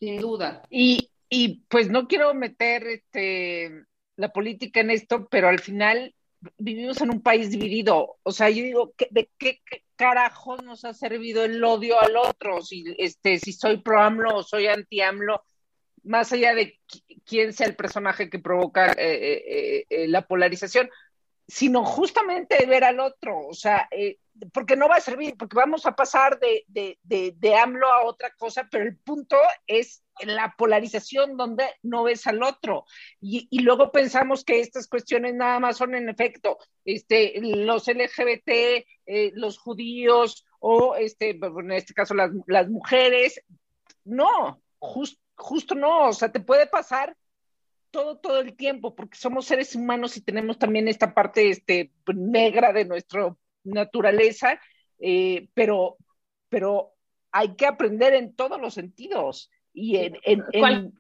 sin 0.00 0.20
duda. 0.20 0.62
Y, 0.70 1.10
y 1.28 1.64
pues 1.68 1.90
no 1.90 2.08
quiero 2.08 2.32
meter 2.34 2.86
este, 2.86 3.84
la 4.16 4.32
política 4.32 4.80
en 4.80 4.90
esto, 4.90 5.28
pero 5.28 5.48
al 5.48 5.58
final 5.58 6.14
vivimos 6.58 7.00
en 7.00 7.10
un 7.10 7.22
país 7.22 7.50
dividido. 7.50 8.16
O 8.22 8.32
sea, 8.32 8.50
yo 8.50 8.62
digo, 8.62 8.94
¿de 9.10 9.28
qué, 9.38 9.60
carajo 9.96 10.56
nos 10.58 10.84
ha 10.84 10.94
servido 10.94 11.44
el 11.44 11.62
odio 11.62 12.00
al 12.00 12.16
otro? 12.16 12.62
Si, 12.62 12.84
este, 12.98 13.38
si 13.38 13.52
soy 13.52 13.78
pro 13.78 14.00
AMLO 14.00 14.36
o 14.36 14.42
soy 14.42 14.66
anti 14.66 15.00
AMLO, 15.00 15.42
más 16.02 16.32
allá 16.32 16.54
de 16.54 16.78
quién 17.24 17.52
sea 17.52 17.66
el 17.66 17.76
personaje 17.76 18.30
que 18.30 18.38
provoca 18.38 18.92
eh, 18.92 18.96
eh, 18.98 19.86
eh, 19.88 20.08
la 20.08 20.26
polarización, 20.26 20.88
sino 21.48 21.84
justamente 21.84 22.66
ver 22.66 22.84
al 22.84 23.00
otro, 23.00 23.46
o 23.46 23.54
sea, 23.54 23.88
eh, 23.90 24.18
porque 24.52 24.76
no 24.76 24.88
va 24.88 24.96
a 24.96 25.00
servir, 25.00 25.36
porque 25.38 25.56
vamos 25.56 25.86
a 25.86 25.94
pasar 25.94 26.38
de, 26.40 26.64
de, 26.68 26.98
de, 27.36 27.54
AMLO 27.54 27.86
a 27.90 28.04
otra 28.04 28.30
cosa, 28.36 28.68
pero 28.70 28.84
el 28.84 28.98
punto 28.98 29.36
es 29.66 30.02
la 30.24 30.54
polarización 30.58 31.36
donde 31.36 31.64
no 31.82 32.02
ves 32.04 32.26
al 32.26 32.42
otro. 32.42 32.84
Y, 33.20 33.46
y, 33.50 33.60
luego 33.60 33.92
pensamos 33.92 34.44
que 34.44 34.60
estas 34.60 34.88
cuestiones 34.88 35.34
nada 35.34 35.58
más 35.60 35.76
son 35.76 35.94
en 35.94 36.08
efecto 36.08 36.58
este, 36.84 37.34
los 37.40 37.86
LGBT, 37.86 38.48
eh, 38.48 39.32
los 39.34 39.58
judíos 39.58 40.44
o 40.60 40.96
este, 40.96 41.30
en 41.30 41.72
este 41.72 41.94
caso 41.94 42.14
las, 42.14 42.30
las 42.46 42.68
mujeres. 42.68 43.40
No, 44.04 44.60
justo 44.78 45.74
no, 45.74 46.08
o 46.08 46.12
sea, 46.12 46.30
te 46.30 46.40
puede 46.40 46.66
pasar 46.66 47.16
todo, 47.96 48.18
todo 48.18 48.40
el 48.40 48.54
tiempo, 48.54 48.94
porque 48.94 49.16
somos 49.16 49.46
seres 49.46 49.74
humanos 49.74 50.18
y 50.18 50.20
tenemos 50.20 50.58
también 50.58 50.86
esta 50.86 51.14
parte 51.14 51.48
este, 51.48 51.92
negra 52.14 52.74
de 52.74 52.84
nuestra 52.84 53.34
naturaleza, 53.64 54.60
eh, 54.98 55.48
pero, 55.54 55.96
pero 56.50 56.92
hay 57.32 57.56
que 57.56 57.64
aprender 57.64 58.12
en 58.12 58.36
todos 58.36 58.60
los 58.60 58.74
sentidos. 58.74 59.50
Y 59.72 59.96
en, 59.96 60.18
en, 60.24 60.92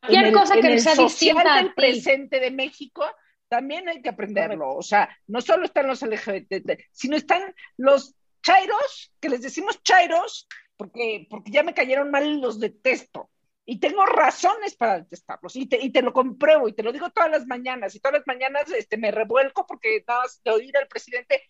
Cualquier 0.00 0.32
cosa 0.32 0.56
que 0.56 0.80
sea 0.80 0.96
distinta 0.96 1.58
del 1.58 1.72
presente 1.72 2.40
de 2.40 2.50
México, 2.50 3.04
también 3.46 3.88
hay 3.88 4.02
que 4.02 4.08
aprenderlo. 4.08 4.74
O 4.74 4.82
sea, 4.82 5.08
no 5.28 5.40
solo 5.40 5.66
están 5.66 5.86
los 5.86 6.02
LGBT, 6.02 6.80
sino 6.90 7.16
están 7.16 7.54
los 7.76 8.16
chairos, 8.42 9.12
que 9.20 9.28
les 9.28 9.40
decimos 9.40 9.80
chairos, 9.84 10.48
porque, 10.76 11.28
porque 11.30 11.52
ya 11.52 11.62
me 11.62 11.74
cayeron 11.74 12.10
mal 12.10 12.26
y 12.26 12.40
los 12.40 12.58
detesto. 12.58 13.30
Y 13.64 13.78
tengo 13.78 14.04
razones 14.04 14.74
para 14.74 14.98
detestarlos. 15.00 15.54
Y 15.56 15.66
te, 15.66 15.80
y 15.80 15.90
te 15.90 16.02
lo 16.02 16.12
compruebo 16.12 16.68
y 16.68 16.72
te 16.72 16.82
lo 16.82 16.92
digo 16.92 17.10
todas 17.10 17.30
las 17.30 17.46
mañanas. 17.46 17.94
Y 17.94 18.00
todas 18.00 18.18
las 18.18 18.26
mañanas 18.26 18.70
este, 18.70 18.96
me 18.96 19.10
revuelco 19.10 19.66
porque 19.66 20.04
nada 20.06 20.22
más 20.22 20.42
de 20.42 20.50
oír 20.50 20.76
al 20.76 20.88
presidente 20.88 21.42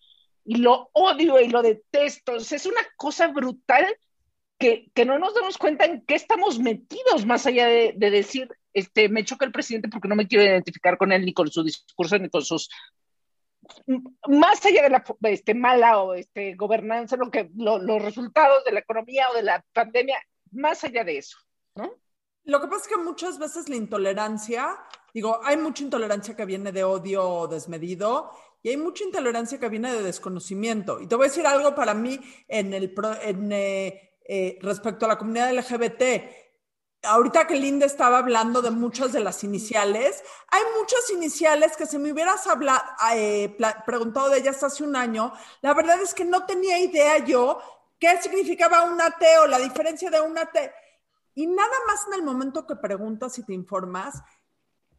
y 0.44 0.57
lo 0.57 0.90
odio 0.92 1.40
y 1.40 1.48
lo 1.48 1.62
detesto. 1.62 2.37
es 2.37 2.66
una 2.66 2.83
cosa 2.96 3.29
brutal 3.29 3.87
que, 4.59 5.05
no 5.05 5.18
nos 5.18 5.35
damos 5.35 5.59
cuenta 5.59 5.85
en 5.85 6.05
qué 6.07 6.14
estamos 6.14 6.59
metidos, 6.59 7.27
más 7.27 7.46
allá 7.46 7.66
de, 7.66 7.94
decir, 7.96 8.48
este, 8.72 9.09
me 9.09 9.25
choca 9.25 9.44
el 9.44 9.53
presidente 9.53 9.88
porque 9.88 10.09
no 10.09 10.14
me 10.14 10.29
quiero 10.29 10.44
identificar 10.44 10.96
con 10.96 11.11
él, 11.12 11.25
ni 11.25 11.35
con 11.35 11.51
su 11.51 11.64
discurso, 11.64 12.18
ni 12.18 12.29
con 12.29 12.44
sus 12.44 12.68
más 14.27 14.64
allá 14.66 14.83
de 14.83 14.90
la 14.90 15.05
este, 15.22 15.55
mala 15.55 16.01
o 16.01 16.14
este, 16.14 16.55
gobernanza, 16.55 17.16
lo 17.16 17.31
que, 17.31 17.48
los 17.55 18.03
resultados 18.03 18.64
de 18.64 18.72
la 18.72 18.81
economía 18.81 19.27
o 19.31 19.37
de 19.37 19.44
la 19.44 19.64
pandemia, 19.72 20.18
más 20.51 20.83
allá 20.83 21.05
de 21.05 21.18
eso, 21.18 21.38
¿no? 21.77 21.94
Lo 22.45 22.61
que 22.61 22.67
pasa 22.67 22.83
es 22.83 22.89
que 22.89 22.97
muchas 22.97 23.39
veces 23.39 23.69
la 23.69 23.77
intolerancia, 23.77 24.79
digo, 25.15 25.41
hay 25.45 25.57
mucha 25.57 25.85
intolerancia 25.85 26.35
que 26.35 26.45
viene 26.45 26.73
de 26.73 26.83
odio 26.83 27.47
desmedido 27.47 28.31
y 28.63 28.71
hay 28.71 28.77
mucha 28.77 29.05
intolerancia 29.05 29.59
que 29.59 29.69
viene 29.69 29.93
de 29.93 30.03
desconocimiento. 30.03 31.01
Y 31.01 31.07
te 31.07 31.15
voy 31.15 31.27
a 31.27 31.29
decir 31.29 31.47
algo 31.47 31.75
para 31.75 31.95
mí 31.95 32.19
en 32.49 32.75
el, 32.75 32.95
en, 33.23 33.53
eh, 33.53 34.17
eh, 34.25 34.59
respecto 34.61 35.05
a 35.05 35.09
la 35.09 35.19
comunidad 35.19 35.53
LGBT. 35.53 36.03
Ahorita 37.05 37.47
que 37.49 37.57
Linda 37.57 37.87
estaba 37.87 38.19
hablando 38.19 38.63
de 38.63 38.71
muchas 38.71 39.13
de 39.13 39.19
las 39.19 39.43
iniciales, 39.43 40.23
hay 40.49 40.63
muchas 40.79 41.11
iniciales 41.11 41.77
que 41.77 41.87
si 41.87 41.99
me 41.99 42.13
hubieras 42.13 42.47
hablado, 42.47 42.83
eh, 43.15 43.57
preguntado 43.85 44.31
de 44.31 44.39
ellas 44.39 44.63
hace 44.63 44.85
un 44.85 44.95
año, 44.95 45.33
la 45.63 45.75
verdad 45.75 46.01
es 46.01 46.15
que 46.15 46.25
no 46.25 46.47
tenía 46.47 46.79
idea 46.79 47.19
yo 47.19 47.61
qué 47.99 48.23
significaba 48.23 48.85
una 48.85 49.11
T 49.11 49.39
o 49.39 49.47
la 49.49 49.59
diferencia 49.59 50.11
de 50.11 50.21
una 50.21 50.47
T. 50.47 50.73
Y 51.35 51.47
nada 51.47 51.77
más 51.87 52.07
en 52.09 52.14
el 52.14 52.23
momento 52.23 52.66
que 52.66 52.77
preguntas 52.77 53.38
y 53.38 53.45
te 53.45 53.55
informas, 53.55 54.23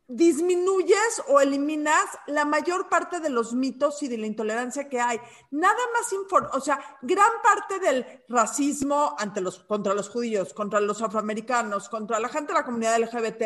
disminuyes 0.08 1.24
o 1.28 1.40
eliminas 1.40 2.06
la 2.28 2.46
mayor 2.46 2.90
parte 2.90 3.20
de 3.20 3.30
los 3.30 3.54
mitos 3.54 4.04
y 4.04 4.08
de 4.08 4.18
la 4.18 4.28
intolerancia 4.28 4.90
que 4.90 5.00
hay. 5.00 5.20
Nada 5.52 5.80
más, 5.94 6.14
o 6.54 6.60
sea, 6.60 6.80
gran 7.02 7.32
parte 7.42 7.80
del 7.80 8.06
racismo 8.28 9.16
ante 9.18 9.42
los, 9.42 9.60
contra 9.60 9.94
los 9.94 10.10
judíos, 10.10 10.54
contra 10.54 10.82
los 10.82 11.02
afroamericanos, 11.02 11.90
contra 11.90 12.20
la 12.20 12.30
gente 12.30 12.54
de 12.54 12.60
la 12.60 12.66
comunidad 12.66 13.00
LGBT, 13.00 13.44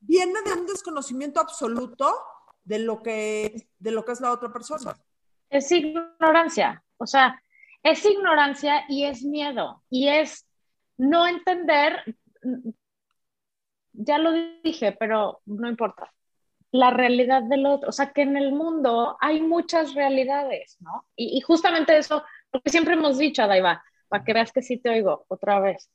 viene 0.00 0.42
de 0.42 0.52
un 0.52 0.66
desconocimiento 0.66 1.40
absoluto 1.40 2.14
de 2.62 2.78
lo 2.78 3.02
que, 3.02 3.68
de 3.78 3.90
lo 3.90 4.04
que 4.04 4.12
es 4.12 4.20
la 4.20 4.32
otra 4.32 4.52
persona. 4.52 4.96
Es 5.48 5.70
ignorancia, 5.72 6.82
o 6.96 7.06
sea, 7.06 7.40
es 7.82 8.04
ignorancia 8.04 8.84
y 8.88 9.04
es 9.04 9.22
miedo, 9.22 9.82
y 9.90 10.08
es 10.08 10.46
no 10.96 11.26
entender 11.26 12.02
ya 13.94 14.18
lo 14.18 14.32
dije, 14.62 14.92
pero 14.92 15.40
no 15.46 15.68
importa. 15.68 16.12
La 16.72 16.90
realidad 16.90 17.42
del 17.44 17.66
otro, 17.66 17.90
o 17.90 17.92
sea, 17.92 18.12
que 18.12 18.22
en 18.22 18.36
el 18.36 18.52
mundo 18.52 19.16
hay 19.20 19.40
muchas 19.40 19.94
realidades, 19.94 20.76
¿no? 20.80 21.06
Y, 21.14 21.40
justamente 21.40 21.96
eso, 21.96 22.24
lo 22.52 22.60
que 22.60 22.70
siempre 22.70 22.94
hemos 22.94 23.16
dicho, 23.16 23.42
Adaiva, 23.42 23.84
para 24.08 24.24
que 24.24 24.32
veas 24.32 24.52
que 24.52 24.62
sí 24.62 24.78
te 24.78 24.90
oigo 24.90 25.24
otra 25.28 25.60
vez. 25.60 25.90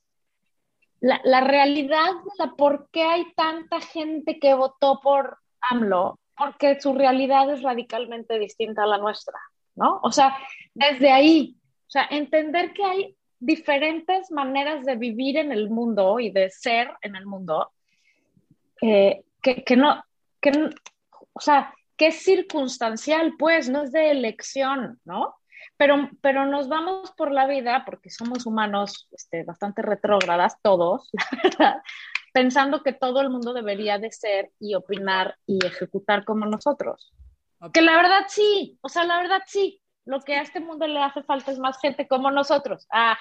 La, 1.02 1.20
la 1.26 1.42
realidad 1.42 2.12
de 2.24 2.46
la 2.46 2.56
por 2.56 2.90
qué 2.92 3.04
hay 3.04 3.34
tanta 3.36 3.82
gente 3.82 4.40
que 4.40 4.54
votó 4.54 5.00
por 5.02 5.38
AMLO, 5.70 6.20
porque 6.38 6.80
su 6.80 6.94
realidad 6.94 7.52
es 7.52 7.62
radicalmente 7.62 8.40
distinta 8.40 8.84
a 8.84 8.88
la 8.88 8.98
nuestra, 8.98 9.38
¿no? 9.76 10.00
O 10.02 10.12
sea, 10.12 10.38
desde 10.74 11.12
ahí, 11.12 11.58
o 11.88 11.92
sea, 11.92 12.08
entender 12.10 12.74
que 12.74 12.84
hay 12.86 13.18
diferentes 13.40 14.32
maneras 14.32 14.86
de 14.86 14.96
vivir 14.96 15.38
en 15.38 15.52
el 15.52 15.70
mundo 15.70 16.20
y 16.20 16.32
de 16.32 16.50
ser 16.50 16.92
en 17.02 17.16
el 17.16 17.26
mundo 17.26 17.72
que, 18.80 19.24
que, 19.42 19.76
no, 19.76 20.04
que, 20.42 20.52
o 21.34 21.40
sea, 21.40 21.74
que 21.98 22.08
es 22.08 22.24
circunstancial, 22.24 23.34
pues, 23.38 23.70
no 23.70 23.84
es 23.84 23.92
de 23.92 24.12
elección, 24.12 25.00
¿no? 25.06 25.36
Pero, 25.78 26.10
pero 26.22 26.46
nos 26.46 26.68
vamos 26.68 27.12
por 27.12 27.32
la 27.32 27.48
vida, 27.48 27.84
porque 27.86 28.10
somos 28.10 28.46
humanos 28.46 29.08
este, 29.12 29.44
bastante 29.44 29.82
retrógradas, 29.82 30.56
todos, 30.62 31.10
la 31.14 31.42
verdad, 31.44 31.82
pensando 32.34 32.84
que 32.84 32.94
todo 32.94 33.22
el 33.22 33.30
mundo 33.30 33.54
debería 33.54 33.98
de 33.98 34.12
ser 34.12 34.52
y 34.60 34.76
opinar 34.76 35.38
y 35.46 35.66
ejecutar 35.66 36.26
como 36.26 36.46
nosotros. 36.46 37.14
Que 37.74 37.82
la 37.82 37.98
verdad 37.98 38.26
sí, 38.28 38.78
o 38.82 38.88
sea, 38.88 39.04
la 39.04 39.18
verdad 39.18 39.42
sí. 39.46 39.82
Lo 40.10 40.22
que 40.22 40.34
a 40.34 40.42
este 40.42 40.60
mundo 40.60 40.88
le 40.88 41.00
hace 41.04 41.22
falta 41.22 41.52
es 41.52 41.60
más 41.60 41.80
gente 41.80 42.08
como 42.08 42.32
nosotros. 42.32 42.88
Ah. 42.92 43.16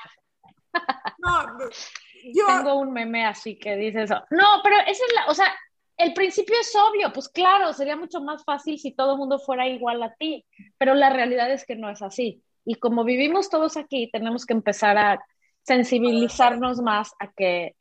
No, 1.19 1.69
tengo 2.47 2.77
un 2.77 2.95
meme 2.95 3.27
así 3.27 3.59
que 3.59 3.77
dice 3.77 4.05
eso. 4.05 4.15
No, 4.31 4.61
pero 4.63 4.77
esa 4.81 5.05
es 5.05 5.15
la, 5.15 5.27
o 5.27 5.35
sea, 5.35 5.55
el 5.99 6.15
principio 6.15 6.57
es 6.59 6.75
obvio, 6.75 7.13
pues 7.13 7.29
claro, 7.29 7.75
sería 7.75 7.95
mucho 7.95 8.23
más 8.23 8.43
fácil 8.43 8.79
si 8.79 8.93
todo 8.93 9.13
el 9.13 9.19
mundo 9.19 9.39
fuera 9.39 9.69
igual 9.69 10.03
a 10.03 10.15
ti, 10.15 10.47
pero 10.79 10.95
la 10.95 11.11
realidad 11.11 11.53
es 11.53 11.67
que 11.67 11.77
no 11.77 11.91
es 11.91 12.01
así. 12.01 12.43
Y 12.65 12.77
como 12.77 13.05
vivimos 13.05 13.51
todos 13.51 13.77
aquí, 13.77 14.09
tenemos 14.11 14.47
que 14.47 14.55
empezar 14.55 14.97
a 14.97 15.23
sensibilizarnos 15.65 16.81
más 16.81 17.13
a 17.19 17.31
que, 17.31 17.77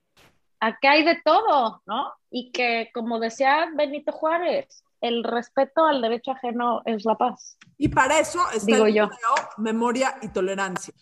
a 0.59 0.77
que 0.79 0.87
hay 0.89 1.05
de 1.05 1.21
todo, 1.23 1.81
¿no? 1.85 2.11
Y 2.29 2.51
que, 2.51 2.89
como 2.93 3.19
decía 3.19 3.69
Benito 3.73 4.11
Juárez, 4.11 4.83
el 5.01 5.23
respeto 5.23 5.85
al 5.85 6.01
derecho 6.01 6.31
ajeno 6.31 6.81
es 6.85 7.05
la 7.05 7.15
paz. 7.15 7.57
Y 7.77 7.89
para 7.89 8.19
eso 8.19 8.39
está 8.53 8.65
Digo 8.65 8.85
el 8.85 8.93
yo. 8.93 9.09
Memoria 9.57 10.17
y 10.21 10.29
Tolerancia, 10.29 10.93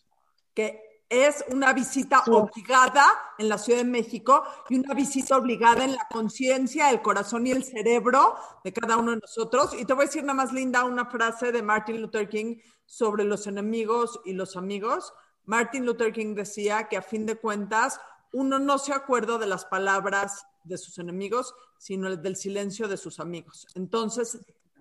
que 0.54 0.82
es 1.08 1.46
una 1.50 1.72
visita 1.74 2.24
obligada 2.28 3.06
en 3.38 3.48
la 3.48 3.58
Ciudad 3.58 3.80
de 3.80 3.86
México 3.86 4.44
y 4.70 4.80
una 4.80 4.94
visita 4.94 5.38
obligada 5.38 5.86
en 5.86 5.96
la 5.96 6.08
conciencia, 6.10 6.90
el 6.90 7.02
corazón 7.02 7.46
y 7.46 7.52
el 7.52 7.64
cerebro 7.64 8.36
de 8.64 8.74
cada 8.74 8.98
uno 8.98 9.12
de 9.12 9.18
nosotros. 9.18 9.76
Y 9.80 9.86
te 9.86 9.94
voy 9.94 10.04
a 10.04 10.08
decir 10.08 10.24
nada 10.24 10.34
más, 10.34 10.52
Linda, 10.52 10.84
una 10.84 11.06
frase 11.06 11.52
de 11.52 11.62
Martin 11.62 12.02
Luther 12.02 12.28
King 12.28 12.58
sobre 12.86 13.24
los 13.24 13.46
enemigos 13.48 14.20
y 14.26 14.34
los 14.34 14.58
amigos. 14.58 15.14
Martin 15.46 15.86
Luther 15.86 16.12
King 16.12 16.34
decía 16.34 16.88
que 16.88 16.98
a 16.98 17.02
fin 17.02 17.26
de 17.26 17.36
cuentas 17.36 18.00
uno 18.36 18.60
no 18.60 18.78
se 18.78 18.92
acuerda 18.92 19.38
de 19.38 19.48
las 19.48 19.64
palabras 19.64 20.46
de 20.66 20.78
sus 20.78 20.98
enemigos, 20.98 21.56
sino 21.78 22.14
del 22.18 22.36
silencio 22.36 22.90
de 22.90 22.98
sus 22.98 23.22
amigos. 23.22 23.66
Entonces, 23.76 24.38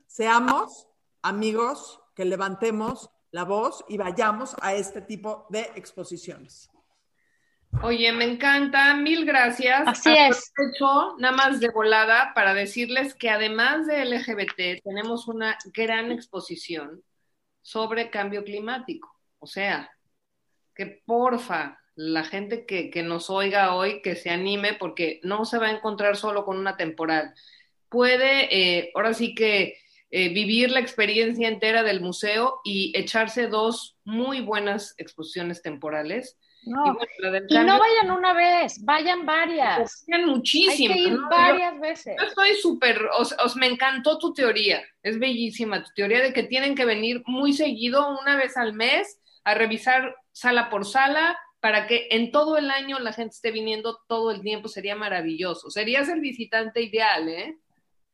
seamos 0.08 0.88
amigos 1.22 2.00
que 2.16 2.24
levantemos 2.24 3.10
la 3.30 3.44
voz 3.44 3.84
y 3.88 3.96
vayamos 3.96 4.56
a 4.60 4.74
este 4.74 5.02
tipo 5.02 5.46
de 5.50 5.70
exposiciones. 5.76 6.68
Oye, 7.82 8.10
me 8.10 8.24
encanta, 8.24 8.96
mil 8.96 9.24
gracias. 9.24 9.84
Así 9.86 10.12
es. 10.12 10.52
Hecho, 10.58 11.16
nada 11.18 11.36
más 11.36 11.60
de 11.60 11.70
volada 11.70 12.32
para 12.34 12.54
decirles 12.54 13.14
que 13.14 13.30
además 13.30 13.86
de 13.86 14.04
LGBT, 14.04 14.82
tenemos 14.82 15.28
una 15.28 15.56
gran 15.66 16.10
exposición 16.10 17.04
sobre 17.62 18.10
cambio 18.10 18.42
climático. 18.42 19.16
O 19.38 19.46
sea, 19.46 19.88
que 20.74 21.04
porfa, 21.06 21.78
la 21.96 22.24
gente 22.24 22.66
que, 22.66 22.90
que 22.90 23.02
nos 23.02 23.30
oiga 23.30 23.74
hoy, 23.74 24.02
que 24.02 24.16
se 24.16 24.30
anime, 24.30 24.74
porque 24.74 25.20
no 25.22 25.44
se 25.44 25.58
va 25.58 25.68
a 25.68 25.72
encontrar 25.72 26.16
solo 26.16 26.44
con 26.44 26.58
una 26.58 26.76
temporal. 26.76 27.34
Puede, 27.88 28.48
eh, 28.50 28.90
ahora 28.94 29.14
sí 29.14 29.34
que 29.34 29.78
eh, 30.10 30.28
vivir 30.32 30.70
la 30.70 30.80
experiencia 30.80 31.48
entera 31.48 31.82
del 31.82 32.00
museo 32.00 32.60
y 32.64 32.92
echarse 32.96 33.48
dos 33.48 33.96
muy 34.04 34.40
buenas 34.40 34.94
exposiciones 34.96 35.60
temporales. 35.60 36.38
No. 36.62 36.96
Y, 37.48 37.54
no 37.54 37.78
vayan 37.78 38.10
una 38.10 38.32
vez, 38.32 38.82
vayan 38.84 39.26
varias. 39.26 40.04
Vayan 40.08 40.28
muchísimas. 40.28 40.96
Hay 40.96 41.16
varias 41.28 41.80
veces. 41.80 42.14
Yo 42.18 42.26
estoy 42.28 42.54
súper, 42.54 43.00
os, 43.18 43.34
os, 43.44 43.56
me 43.56 43.66
encantó 43.66 44.18
tu 44.18 44.32
teoría, 44.32 44.82
es 45.02 45.18
bellísima 45.18 45.82
tu 45.82 45.90
teoría 45.94 46.22
de 46.22 46.32
que 46.32 46.44
tienen 46.44 46.74
que 46.74 46.84
venir 46.84 47.22
muy 47.26 47.52
seguido, 47.52 48.16
una 48.18 48.36
vez 48.36 48.56
al 48.56 48.72
mes, 48.72 49.20
a 49.42 49.54
revisar 49.54 50.14
sala 50.32 50.70
por 50.70 50.86
sala, 50.86 51.36
para 51.64 51.86
que 51.86 52.08
en 52.10 52.30
todo 52.30 52.58
el 52.58 52.70
año 52.70 52.98
la 52.98 53.14
gente 53.14 53.36
esté 53.36 53.50
viniendo 53.50 53.98
todo 54.06 54.30
el 54.30 54.42
tiempo, 54.42 54.68
sería 54.68 54.96
maravilloso. 54.96 55.70
Serías 55.70 56.10
el 56.10 56.20
visitante 56.20 56.82
ideal, 56.82 57.26
¿eh? 57.26 57.56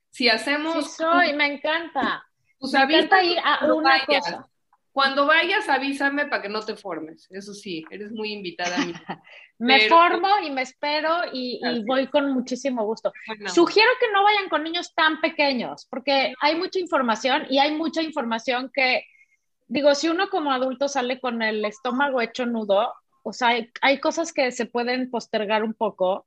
Si 0.08 0.28
hacemos... 0.28 0.84
Sí 0.84 0.98
soy, 0.98 1.32
me 1.32 1.54
encanta. 1.54 2.24
me 2.60 2.80
encanta 2.80 3.24
ir 3.24 3.38
a 3.42 3.66
una 3.74 4.06
cosa. 4.06 4.48
Cuando 4.92 5.26
vayas, 5.26 5.68
avísame 5.68 6.26
para 6.26 6.42
que 6.42 6.48
no 6.48 6.60
te 6.60 6.76
formes. 6.76 7.26
Eso 7.28 7.52
sí, 7.52 7.84
eres 7.90 8.12
muy 8.12 8.32
invitada 8.34 8.76
a 8.76 8.86
mí. 8.86 8.92
me 9.58 9.78
Pero- 9.78 9.96
formo 9.96 10.28
y 10.44 10.50
me 10.50 10.62
espero 10.62 11.22
y, 11.32 11.60
voy 11.88 12.06
con 12.06 12.30
muchísimo 12.30 12.84
gusto. 12.84 13.12
Bueno, 13.26 13.50
Sugiero 13.50 13.90
que 13.98 14.12
no 14.12 14.22
vayan 14.22 14.48
con 14.48 14.62
niños 14.62 14.94
tan 14.94 15.20
pequeños, 15.20 15.88
porque 15.90 16.34
hay 16.40 16.54
mucha 16.54 16.78
información 16.78 17.46
y 17.50 17.58
hay 17.58 17.74
mucha 17.74 18.00
información 18.00 18.70
que, 18.72 19.06
digo, 19.66 19.92
si 19.96 20.08
uno 20.08 20.30
como 20.30 20.52
adulto 20.52 20.86
sale 20.86 21.18
con 21.18 21.42
el 21.42 21.64
estómago 21.64 22.20
hecho 22.20 22.46
nudo, 22.46 22.94
o 23.22 23.32
sea, 23.32 23.48
hay, 23.48 23.70
hay 23.82 24.00
cosas 24.00 24.32
que 24.32 24.50
se 24.52 24.66
pueden 24.66 25.10
postergar 25.10 25.62
un 25.64 25.74
poco, 25.74 26.26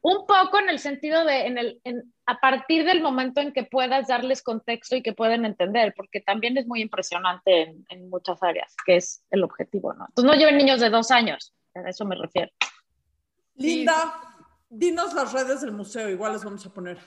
un 0.00 0.26
poco 0.26 0.58
en 0.60 0.68
el 0.68 0.78
sentido 0.78 1.24
de, 1.24 1.46
en 1.46 1.58
el, 1.58 1.80
en- 1.84 2.14
a 2.26 2.38
partir 2.40 2.84
del 2.84 3.02
momento 3.02 3.40
en 3.40 3.52
que 3.52 3.64
puedas 3.64 4.08
darles 4.08 4.42
contexto 4.42 4.96
y 4.96 5.02
que 5.02 5.12
pueden 5.12 5.44
entender, 5.44 5.92
porque 5.96 6.20
también 6.20 6.56
es 6.56 6.66
muy 6.66 6.80
impresionante 6.82 7.62
en, 7.62 7.84
en 7.88 8.08
muchas 8.10 8.42
áreas, 8.42 8.74
que 8.86 8.96
es 8.96 9.24
el 9.30 9.42
objetivo, 9.42 9.92
¿no? 9.94 10.06
Entonces 10.08 10.32
no 10.32 10.38
lleven 10.38 10.56
niños 10.58 10.80
de 10.80 10.90
dos 10.90 11.10
años, 11.10 11.52
a 11.74 11.88
eso 11.88 12.04
me 12.04 12.16
refiero. 12.16 12.50
Linda, 13.56 14.14
dinos 14.68 15.14
las 15.14 15.32
redes 15.32 15.60
del 15.62 15.72
museo, 15.72 16.08
igual 16.08 16.32
les 16.34 16.44
vamos 16.44 16.64
a 16.64 16.72
poner. 16.72 16.98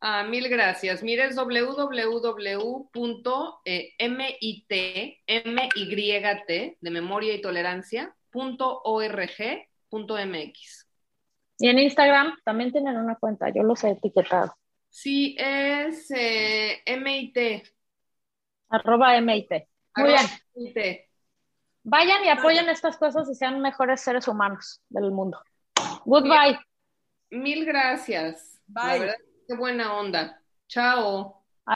Ah, 0.00 0.22
mil 0.24 0.48
gracias. 0.48 1.02
Mira, 1.02 1.24
es 1.24 1.36
www.mit, 1.36 3.26
de 6.80 6.90
memoria 6.90 7.34
y 7.34 7.40
tolerancia, 7.40 8.14
punto 8.36 8.82
org, 8.84 9.66
punto 9.88 10.14
mx. 10.14 10.86
Y 11.58 11.68
en 11.70 11.78
Instagram 11.78 12.36
también 12.44 12.70
tienen 12.70 12.98
una 12.98 13.16
cuenta, 13.16 13.48
yo 13.48 13.62
los 13.62 13.82
he 13.82 13.92
etiquetado. 13.92 14.54
Sí, 14.90 15.34
es 15.38 16.10
eh, 16.10 16.82
MIT. 16.84 17.66
Arroba 18.68 19.16
MIT. 19.22 19.50
Muy 19.96 20.12
arroba 20.12 20.20
bien. 20.54 20.74
MIT. 20.74 21.06
Vayan 21.84 22.24
y 22.26 22.28
apoyen 22.28 22.68
estas 22.68 22.98
cosas 22.98 23.26
y 23.30 23.34
sean 23.34 23.62
mejores 23.62 24.02
seres 24.02 24.28
humanos 24.28 24.82
del 24.90 25.12
mundo. 25.12 25.40
Goodbye. 26.04 26.58
Mil 27.30 27.64
gracias. 27.64 28.60
La 28.68 28.82
Bye. 28.82 28.98
verdad, 29.00 29.16
qué 29.48 29.56
buena 29.56 29.94
onda. 29.94 30.42
Chao. 30.68 31.35